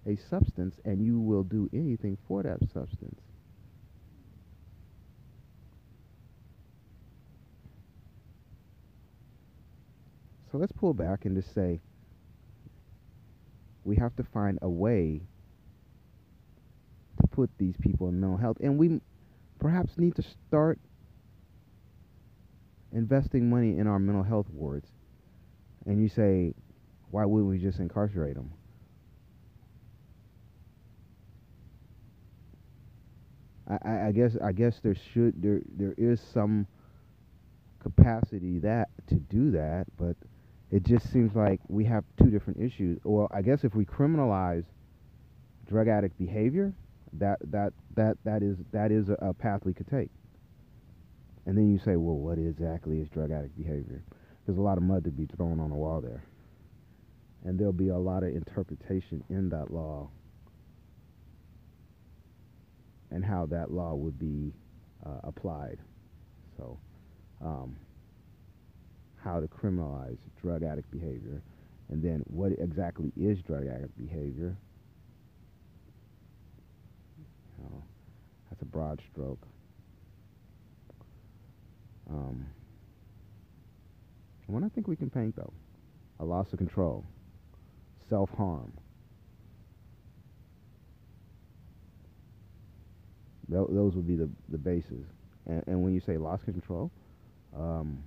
[0.08, 3.20] a substance and you will do anything for that substance.
[10.50, 11.80] So let's pull back and just say
[13.84, 15.20] we have to find a way
[17.20, 18.56] to put these people in mental health.
[18.60, 19.00] And we
[19.58, 20.78] perhaps need to start
[22.92, 24.88] investing money in our mental health wards.
[25.84, 26.54] And you say,
[27.10, 28.50] why wouldn't we just incarcerate them?
[33.68, 36.66] I, I guess I guess there should there there is some
[37.80, 40.16] capacity that to do that, but
[40.70, 42.98] it just seems like we have two different issues.
[43.04, 44.64] Or I guess if we criminalize
[45.66, 46.72] drug addict behavior,
[47.14, 50.10] that that that that is that is a, a path we could take.
[51.46, 54.02] And then you say, well, what exactly is drug addict behavior?
[54.46, 56.22] There's a lot of mud to be thrown on the wall there,
[57.44, 60.08] and there'll be a lot of interpretation in that law
[63.10, 64.52] and how that law would be
[65.04, 65.78] uh, applied.
[66.56, 66.78] So,
[67.40, 67.76] um,
[69.22, 71.42] how to criminalize drug addict behavior,
[71.88, 74.56] and then what exactly is drug addict behavior?
[77.64, 77.82] Oh,
[78.50, 79.46] that's a broad stroke.
[82.10, 82.46] Um,
[84.46, 85.52] one I think we can paint though,
[86.20, 87.04] a loss of control,
[88.08, 88.72] self harm.
[93.48, 95.04] Those would be the, the bases.
[95.46, 96.90] And, and when you say loss of control,
[97.56, 97.98] um,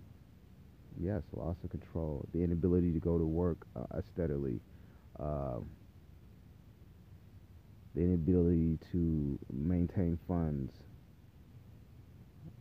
[1.00, 4.60] yes, loss of control, the inability to go to work uh, steadily,
[5.20, 5.58] uh,
[7.96, 10.72] the inability to maintain funds,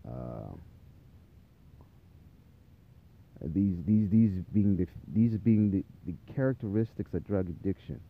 [0.08, 0.54] uh,
[3.42, 8.00] these these these being the these being the, the characteristics of drug addiction.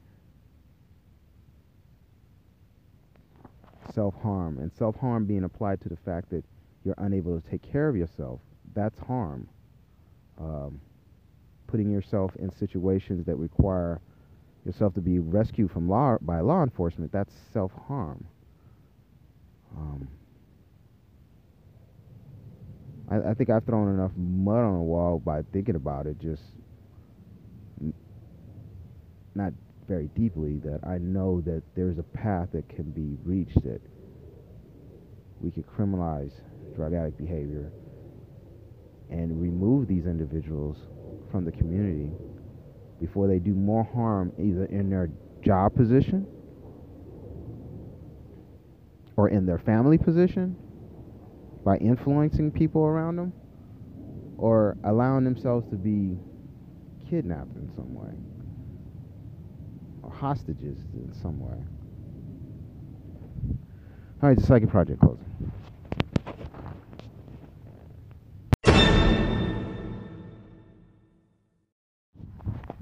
[3.95, 6.45] Self harm, and self harm being applied to the fact that
[6.85, 8.41] you're unable to take care of yourself,
[8.75, 9.49] that's harm.
[10.39, 10.81] Um,
[11.67, 14.01] putting yourself in situations that require
[14.65, 18.27] yourself to be rescued from law by law enforcement, that's self harm.
[19.77, 20.09] Um,
[23.09, 26.43] I, I, think I've thrown enough mud on the wall by thinking about it, just
[29.35, 29.53] not
[29.91, 33.81] very deeply that I know that there's a path that can be reached that
[35.41, 36.31] we could criminalize
[36.77, 37.73] drug addict behavior
[39.11, 40.77] and remove these individuals
[41.33, 42.09] from the community
[43.01, 45.11] before they do more harm either in their
[45.45, 46.25] job position
[49.17, 50.57] or in their family position
[51.65, 53.33] by influencing people around them
[54.39, 56.17] or allowing themselves to be
[57.11, 58.30] kidnapped in some way
[60.11, 61.57] hostages in some way.
[64.23, 65.31] All right, the Psychic project closing.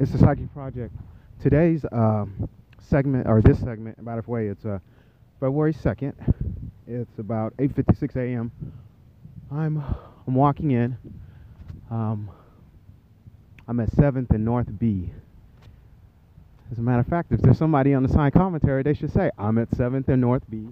[0.01, 0.95] It's the Psychic Project.
[1.43, 2.49] Today's um,
[2.79, 4.79] segment, or this segment, by the way, it's uh,
[5.41, 6.15] February 2nd.
[6.87, 8.53] It's about 8.56 a.m.
[9.51, 9.83] I'm,
[10.27, 10.97] I'm walking in.
[11.91, 12.31] Um,
[13.67, 15.11] I'm at 7th and North B.
[16.71, 19.31] As a matter of fact, if there's somebody on the sign commentary, they should say,
[19.39, 20.69] I'm at 7th and North B,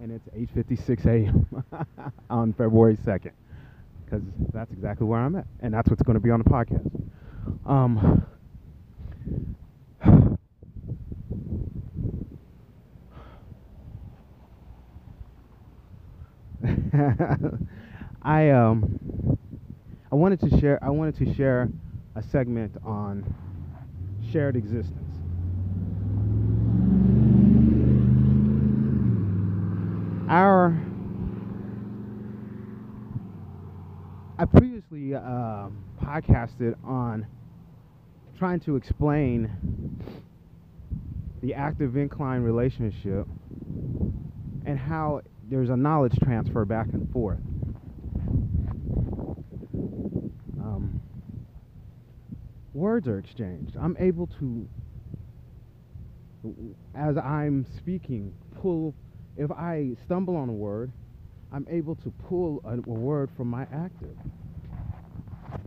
[0.00, 1.64] and it's 8.56 a.m.
[2.30, 3.32] on February 2nd,
[4.04, 4.22] because
[4.52, 6.88] that's exactly where I'm at, and that's what's going to be on the podcast.
[7.66, 8.24] Um,
[18.22, 19.38] I um
[20.10, 21.68] I wanted to share I wanted to share
[22.14, 23.34] a segment on
[24.30, 25.01] shared existence.
[30.32, 30.74] Our
[34.38, 35.68] I previously uh,
[36.02, 37.26] podcasted on
[38.38, 39.50] trying to explain
[41.42, 43.26] the active incline relationship
[44.64, 45.20] and how
[45.50, 47.40] there's a knowledge transfer back and forth.
[52.82, 53.76] words are exchanged.
[53.80, 54.68] I'm able to,
[56.96, 58.94] as I'm speaking, pull.
[59.36, 60.92] If I stumble on a word,
[61.52, 64.16] I'm able to pull a, a word from my active.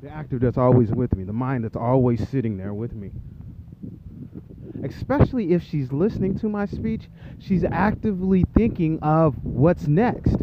[0.01, 3.11] The active that's always with me, the mind that's always sitting there with me.
[4.83, 7.07] Especially if she's listening to my speech,
[7.39, 10.35] she's actively thinking of what's next.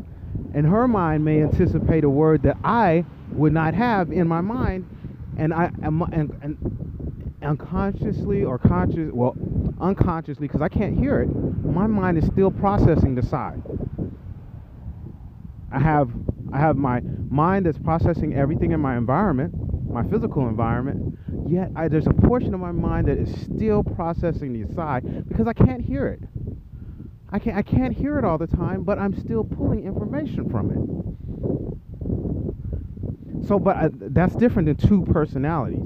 [0.55, 4.87] And her mind may anticipate a word that I would not have in my mind,
[5.39, 9.37] and I am and, and unconsciously or conscious, well,
[9.81, 11.27] unconsciously, because I can't hear it.
[11.65, 13.63] My mind is still processing the side.
[15.71, 16.11] I have
[16.53, 19.55] I have my mind that's processing everything in my environment,
[19.91, 21.19] my physical environment.
[21.49, 25.47] Yet I, there's a portion of my mind that is still processing the side because
[25.49, 26.21] I can't hear it.
[27.31, 30.71] I can't I can't hear it all the time, but I'm still pulling information from
[30.71, 30.79] it.
[33.47, 35.83] So, but I, that's different than two personalities.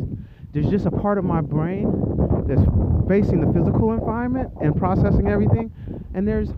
[0.57, 1.93] There's just a part of my brain
[2.49, 2.63] that's
[3.07, 5.71] facing the physical environment and processing everything,
[6.15, 6.49] and there's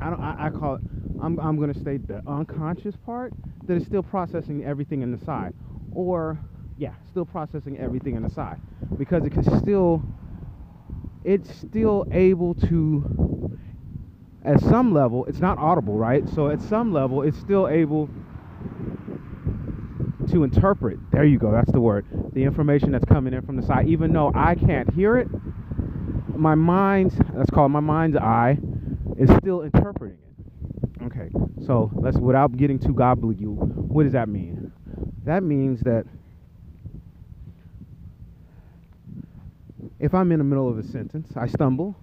[0.00, 0.80] I don't I, I call it
[1.20, 3.32] I'm I'm gonna state the unconscious part
[3.66, 5.54] that is still processing everything in the side,
[5.92, 6.38] or
[6.78, 8.60] yeah, still processing everything in the side
[8.96, 10.04] because it can still
[11.24, 13.58] it's still able to
[14.44, 16.28] at some level it's not audible right?
[16.28, 18.08] So at some level it's still able
[20.30, 20.98] to interpret.
[21.12, 22.06] There you go that's the word.
[22.32, 23.88] The information that's coming in from the side.
[23.88, 25.28] Even though i can't hear it
[26.36, 28.58] my mind's that's called my mind's eye
[29.18, 31.02] is still interpreting it.
[31.04, 31.30] Okay
[31.66, 34.72] so let's without getting too gobbledygook what does that mean?
[35.24, 36.06] That means that
[39.98, 41.96] if i'm in the middle of a sentence i stumble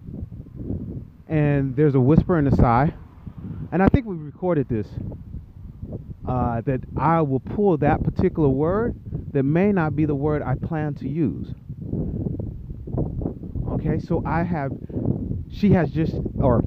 [1.28, 2.94] and there's a whisper in the sigh
[3.72, 4.88] and i think we recorded this
[6.28, 8.96] uh, that I will pull that particular word
[9.34, 11.48] that may not be the word I plan to use.
[13.74, 14.72] Okay, so I have,
[15.52, 16.64] she has just, or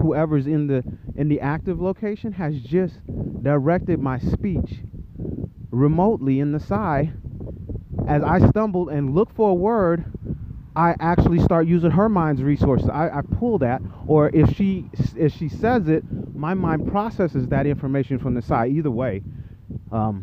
[0.00, 0.82] whoever's in the
[1.16, 2.94] in the active location has just
[3.42, 4.76] directed my speech
[5.70, 7.12] remotely in the side
[8.08, 10.04] as I stumbled and looked for a word
[10.78, 12.88] I actually start using her mind's resources.
[12.88, 16.04] I, I pull that, or if she if she says it,
[16.36, 18.70] my mind processes that information from the side.
[18.70, 19.20] Either way,
[19.90, 20.22] um,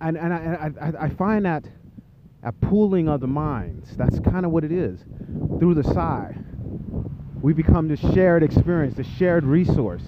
[0.00, 1.64] and and I, I, I find that
[2.42, 3.96] a pooling of the minds.
[3.96, 4.98] That's kind of what it is.
[5.60, 6.44] Through the side,
[7.40, 10.02] we become the shared experience, the shared resource.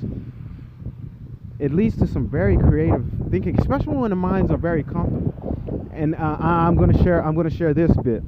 [1.60, 5.88] It leads to some very creative thinking, especially when the minds are very comfortable.
[5.92, 7.24] And uh, I'm going to share.
[7.24, 8.24] I'm going to share this bit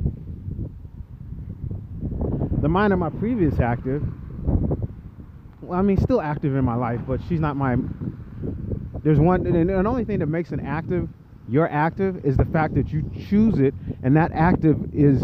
[2.64, 4.02] the mind of my previous active,
[5.60, 7.76] well, I mean, still active in my life, but she's not my.
[9.02, 11.06] There's one, and the only thing that makes an active
[11.46, 15.22] your active is the fact that you choose it, and that active is.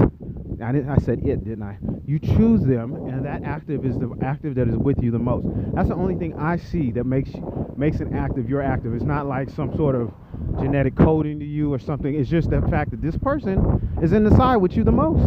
[0.63, 1.79] I, didn't, I said it, didn't I?
[2.05, 5.47] You choose them, and that active is the active that is with you the most.
[5.75, 7.31] That's the only thing I see that makes
[7.79, 8.93] makes an active your active.
[8.93, 10.13] It's not like some sort of
[10.61, 12.15] genetic coding to you or something.
[12.15, 15.25] It's just the fact that this person is in the side with you the most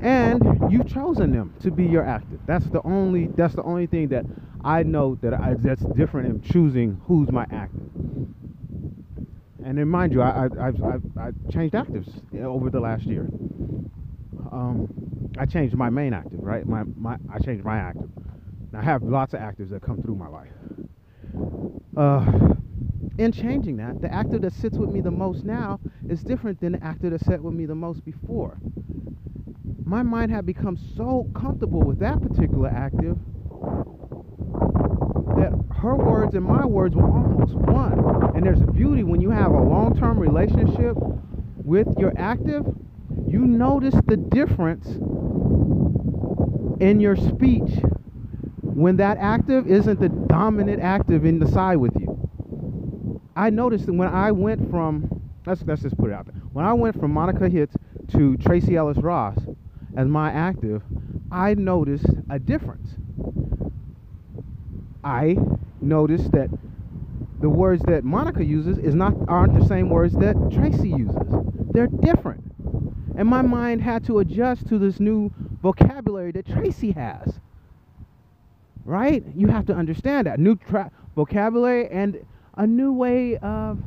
[0.00, 2.40] and you've chosen them to be your active.
[2.46, 4.24] That's the only that's the only thing that
[4.64, 7.88] I know that I, that's different in choosing who's my active.
[9.64, 12.08] And then, mind you, I, I, I've, I've, I've changed actives
[12.42, 13.28] over the last year.
[14.50, 14.88] Um,
[15.38, 16.66] I changed my main active, right?
[16.66, 18.08] My, my, I changed my active.
[18.72, 20.48] Now, I have lots of actives that come through my life.
[21.96, 22.54] Uh,
[23.18, 26.72] in changing that, the active that sits with me the most now is different than
[26.72, 28.58] the active that sat with me the most before
[29.88, 33.16] my mind had become so comfortable with that particular active
[35.38, 38.36] that her words and my words were almost one.
[38.36, 40.94] And there's a beauty when you have a long term relationship
[41.56, 42.66] with your active,
[43.26, 44.86] you notice the difference
[46.80, 47.80] in your speech
[48.60, 53.18] when that active isn't the dominant active in the side with you.
[53.34, 56.34] I noticed that when I went from let's let's just put it out there.
[56.52, 57.74] When I went from Monica Hitz
[58.12, 59.38] to Tracee Ellis Ross,
[59.98, 60.80] as my active,
[61.32, 62.94] I noticed a difference.
[65.02, 65.36] I
[65.80, 66.50] noticed that
[67.40, 71.34] the words that Monica uses is not aren't the same words that Tracee uses.
[71.72, 72.44] They're different.
[73.16, 77.40] And my mind had to adjust to this new vocabulary that Tracee has.
[78.84, 79.24] Right?
[79.34, 82.24] You have to understand that new tra- vocabulary and
[82.56, 83.80] a new way of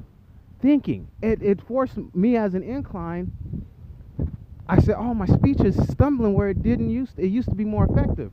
[0.62, 1.08] thinking.
[1.22, 3.32] It, it forced me as an incline
[4.72, 7.20] I said, "Oh, my speech is stumbling where it didn't used.
[7.20, 8.32] It used to be more effective."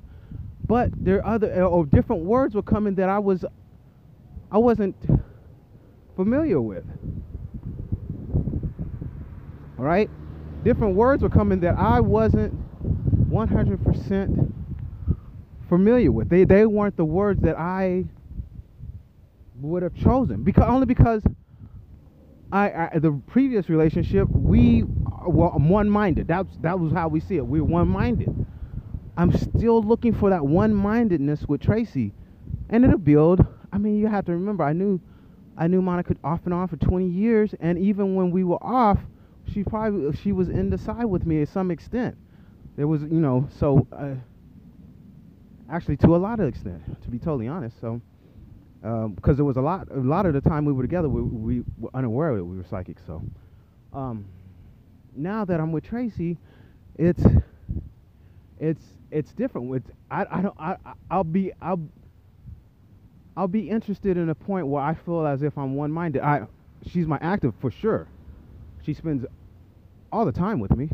[0.68, 3.44] But there are other or different words were coming that I was,
[4.52, 4.94] I wasn't
[6.14, 6.84] familiar with.
[9.78, 10.08] All right,
[10.62, 12.54] different words were coming that I wasn't
[13.30, 14.52] 100%
[15.68, 16.28] familiar with.
[16.28, 18.04] They they weren't the words that I
[19.60, 21.22] would have chosen because only because
[22.52, 24.84] I, I the previous relationship we
[25.30, 26.28] were one-minded.
[26.28, 27.46] That's that was how we see it.
[27.46, 28.46] We're one-minded.
[29.16, 32.12] I'm still looking for that one-mindedness with Tracee,
[32.70, 33.44] and it'll build.
[33.72, 35.00] I mean, you have to remember, I knew
[35.56, 38.98] I knew Monica off and on for 20 years, and even when we were off,
[39.52, 42.16] she probably she was in the side with me to some extent.
[42.76, 44.14] There was, you know, so uh,
[45.68, 47.80] actually to a lot of extent, to be totally honest.
[47.80, 48.00] So
[48.80, 51.22] because um, there was a lot, a lot of the time we were together, we,
[51.22, 52.98] we were unaware that we were psychic.
[53.04, 53.22] So
[53.92, 54.24] um,
[55.16, 56.38] now that I'm with Tracee,
[56.96, 57.22] it's
[58.58, 59.68] it's it's different.
[59.68, 60.76] With I I don't I
[61.10, 61.80] I'll be I'll
[63.36, 66.22] I'll be interested in a point where I feel as if I'm one-minded.
[66.22, 66.46] I
[66.86, 68.08] she's my active for sure.
[68.82, 69.24] She spends
[70.12, 70.88] all the time with me,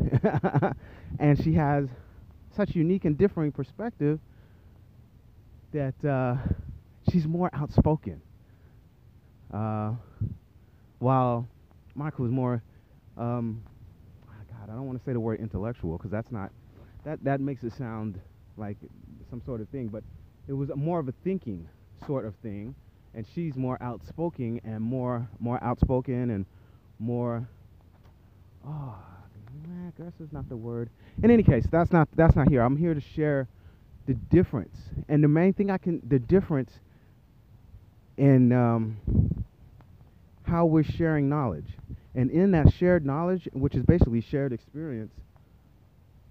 [1.19, 1.87] and she has
[2.55, 4.19] such unique and differing perspective
[5.71, 6.35] that uh,
[7.11, 8.21] she's more outspoken.
[9.53, 9.93] Uh,
[10.99, 11.47] while
[11.95, 12.61] Michael is more,
[13.17, 13.61] um,
[14.65, 16.51] God, I don't want to say the word intellectual because that's not,
[17.03, 18.19] that, that makes it sound
[18.57, 18.77] like
[19.29, 20.03] some sort of thing, but
[20.47, 21.67] it was more of a thinking
[22.05, 22.73] sort of thing.
[23.13, 26.45] And she's more outspoken and more, more outspoken and
[26.99, 27.47] more,
[28.67, 28.95] oh,
[29.87, 30.89] aggressive is not the word.
[31.23, 32.61] In any case, that's not, that's not here.
[32.61, 33.47] I'm here to share
[34.05, 34.77] the difference.
[35.07, 36.71] And the main thing I can, the difference
[38.17, 38.97] in um,
[40.45, 41.67] how we're sharing knowledge.
[42.13, 45.13] And in that shared knowledge, which is basically shared experience,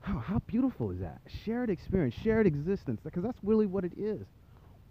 [0.00, 1.20] how, how beautiful is that?
[1.44, 4.26] Shared experience, shared existence, because that's really what it is.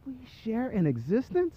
[0.06, 0.14] We
[0.44, 1.56] share an existence?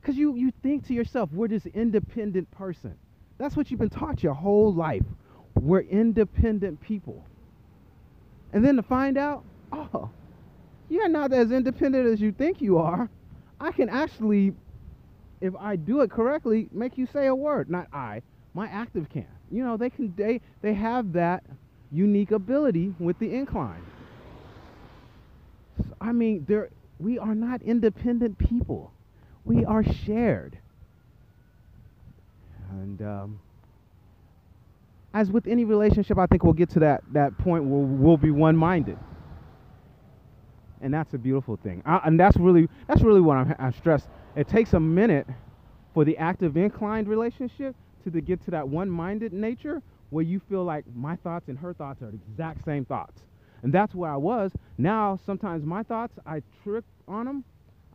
[0.00, 2.94] Because you, you think to yourself, we're this independent person.
[3.38, 5.02] That's what you've been taught your whole life.
[5.54, 7.24] We're independent people.
[8.52, 10.10] And then to find out oh,
[10.88, 13.08] you're not as independent as you think you are.
[13.60, 14.52] I can actually,
[15.40, 17.70] if I do it correctly, make you say a word.
[17.70, 18.22] Not I,
[18.54, 19.26] my active can.
[19.50, 21.44] You know, they can they they have that
[21.92, 23.82] unique ability with the incline.
[26.00, 28.92] I mean, there we are not independent people.
[29.44, 30.58] We are shared.
[32.70, 33.40] And um,
[35.14, 38.30] as with any relationship, I think we'll get to that that point where we'll be
[38.30, 38.98] one-minded
[40.80, 41.82] and that's a beautiful thing.
[41.84, 44.06] I, and that's really that's really what I'm, I stress.
[44.36, 45.26] It takes a minute
[45.94, 47.74] for the active inclined relationship
[48.04, 51.72] to the, get to that one-minded nature where you feel like my thoughts and her
[51.72, 53.22] thoughts are the exact same thoughts.
[53.62, 54.52] And that's where I was.
[54.78, 57.44] Now sometimes my thoughts I trip on them,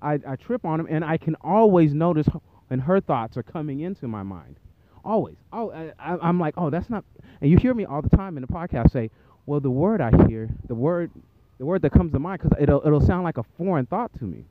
[0.02, 2.28] I, I trip on them, and I can always notice
[2.68, 4.58] when her thoughts are coming into my mind.
[5.06, 5.36] Always.
[5.54, 7.06] Oh, I, I'm like, oh, that's not.
[7.40, 9.12] And you hear me all the time in the podcast say,
[9.46, 11.12] well, the word I hear, the word
[11.60, 14.24] the word that comes to mind because it'll it'll sound like a foreign thought to
[14.26, 14.46] me.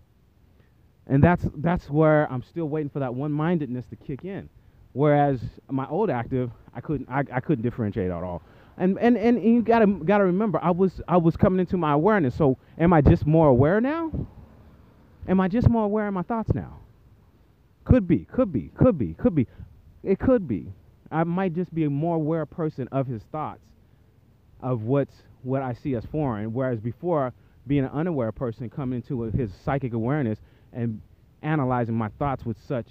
[1.10, 4.48] And that's that's where I'm still waiting for that one-mindedness to kick in.
[4.92, 8.42] Whereas my old active, I couldn't I, I couldn't differentiate at all.
[8.78, 12.36] And, and and you gotta gotta remember, I was I was coming into my awareness.
[12.36, 14.12] So am I just more aware now?
[15.28, 16.78] Am I just more aware of my thoughts now?
[17.84, 19.48] Could be, could be, could be, could be.
[20.04, 20.72] It could be.
[21.10, 23.60] I might just be a more aware person of his thoughts,
[24.60, 26.52] of what's what I see as foreign.
[26.52, 27.32] Whereas before,
[27.66, 30.38] being an unaware person coming into his psychic awareness
[30.72, 31.00] and
[31.42, 32.86] analyzing my thoughts with such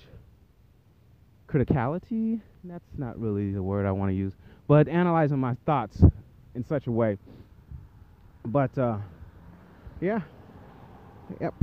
[1.48, 4.34] criticality, that's not really the word I want to use,
[4.68, 6.04] but analyzing my thoughts
[6.56, 7.18] in such a way.
[8.46, 8.98] But uh,
[10.02, 10.22] yeah,
[11.40, 11.54] yep.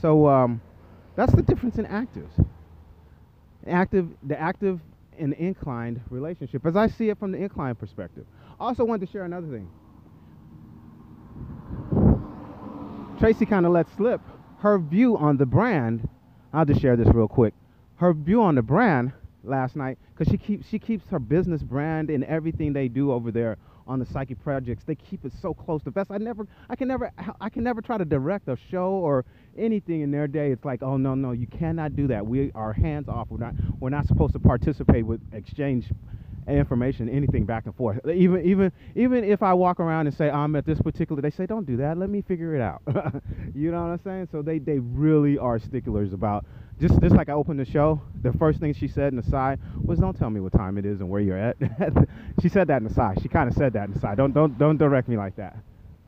[0.00, 0.60] So um,
[1.14, 2.32] that's the difference in actives.
[3.66, 4.80] Active, the active
[5.18, 8.26] and inclined relationship, as I see it from the inclined perspective.
[8.60, 9.68] Also, wanted to share another thing.
[13.18, 14.20] Tracee kind of let slip
[14.58, 16.08] her view on the brand.
[16.52, 17.54] I'll just share this real quick.
[17.96, 19.12] Her view on the brand
[19.44, 23.30] last night, because she keeps she keeps her business brand and everything they do over
[23.30, 24.82] there on the Psychic projects.
[24.84, 26.10] They keep it so close to the best.
[26.10, 29.24] I never, I can never, I can never try to direct a show or
[29.56, 30.50] anything in their day.
[30.50, 32.26] It's like, oh no, no, you cannot do that.
[32.26, 33.28] We are hands off.
[33.30, 35.86] We're not, we're not supposed to participate with exchange
[36.48, 37.98] information, anything back and forth.
[38.08, 41.46] Even even even if I walk around and say I'm at this particular, they say
[41.46, 41.98] don't do that.
[41.98, 42.82] Let me figure it out.
[43.54, 44.28] you know what I'm saying?
[44.32, 46.44] So they they really are sticklers about
[46.80, 48.00] just just like I opened the show.
[48.22, 50.86] The first thing she said in the side was don't tell me what time it
[50.86, 51.56] is and where you're at.
[52.42, 53.20] she said that in the side.
[53.22, 54.16] She kind of said that in the side.
[54.16, 55.56] Don't don't don't direct me like that.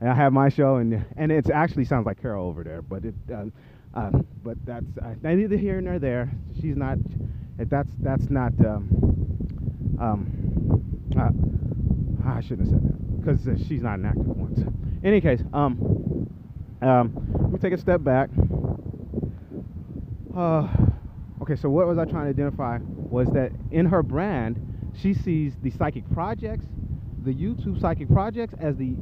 [0.01, 3.05] And I have my show and and it actually sounds like Carol over there, but
[3.05, 3.15] it.
[3.33, 3.45] Uh,
[3.93, 4.11] uh,
[4.43, 6.31] but that's uh, neither here nor there.
[6.61, 6.99] She's not.
[7.57, 8.53] That's that's not.
[8.63, 9.38] Um,
[9.99, 11.29] um, uh,
[12.27, 14.53] I shouldn't have said that because uh, she's not an active one.
[15.01, 16.27] In any case, um,
[16.81, 17.13] um,
[17.51, 18.29] we take a step back.
[20.35, 20.67] Uh,
[21.41, 24.59] okay, so what was I trying to identify was that in her brand,
[25.01, 26.65] she sees the psychic projects,
[27.23, 28.95] the YouTube psychic projects as the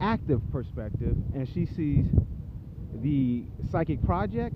[0.00, 2.06] active perspective, and she sees
[3.02, 4.54] the psychic project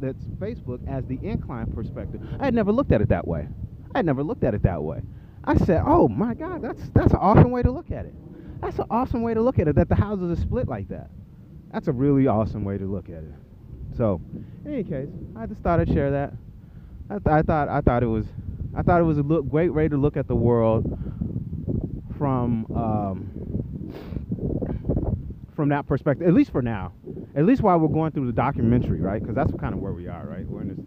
[0.00, 2.20] that's Facebook as the incline perspective.
[2.40, 3.48] I had never looked at it that way.
[3.94, 5.02] I never looked at it that way.
[5.44, 8.14] I said, "Oh my God, that's that's an awesome way to look at it.
[8.60, 9.76] That's an awesome way to look at it.
[9.76, 11.10] That the houses are split like that.
[11.72, 13.34] That's a really awesome way to look at it."
[13.96, 14.20] So,
[14.64, 16.32] in any case, I just thought I'd share that.
[17.10, 18.26] I, th- I thought I thought it was
[18.74, 20.98] I thought it was a look, great way to look at the world
[22.18, 23.30] from um,
[25.54, 26.26] from that perspective.
[26.26, 26.92] At least for now.
[27.36, 29.20] At least while we're going through the documentary, right?
[29.20, 30.46] Because that's kind of where we are, right?
[30.46, 30.78] We're in this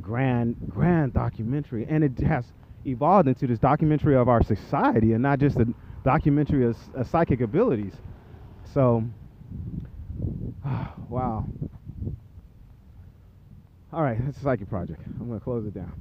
[0.00, 1.86] grand grand documentary.
[1.88, 2.44] And it has
[2.86, 5.66] evolved into this documentary of our society and not just a
[6.04, 7.94] documentary of, of psychic abilities.
[8.72, 9.04] So
[11.08, 11.44] wow.
[13.92, 15.02] All right it's a psychic project.
[15.20, 15.92] I'm going to close it down.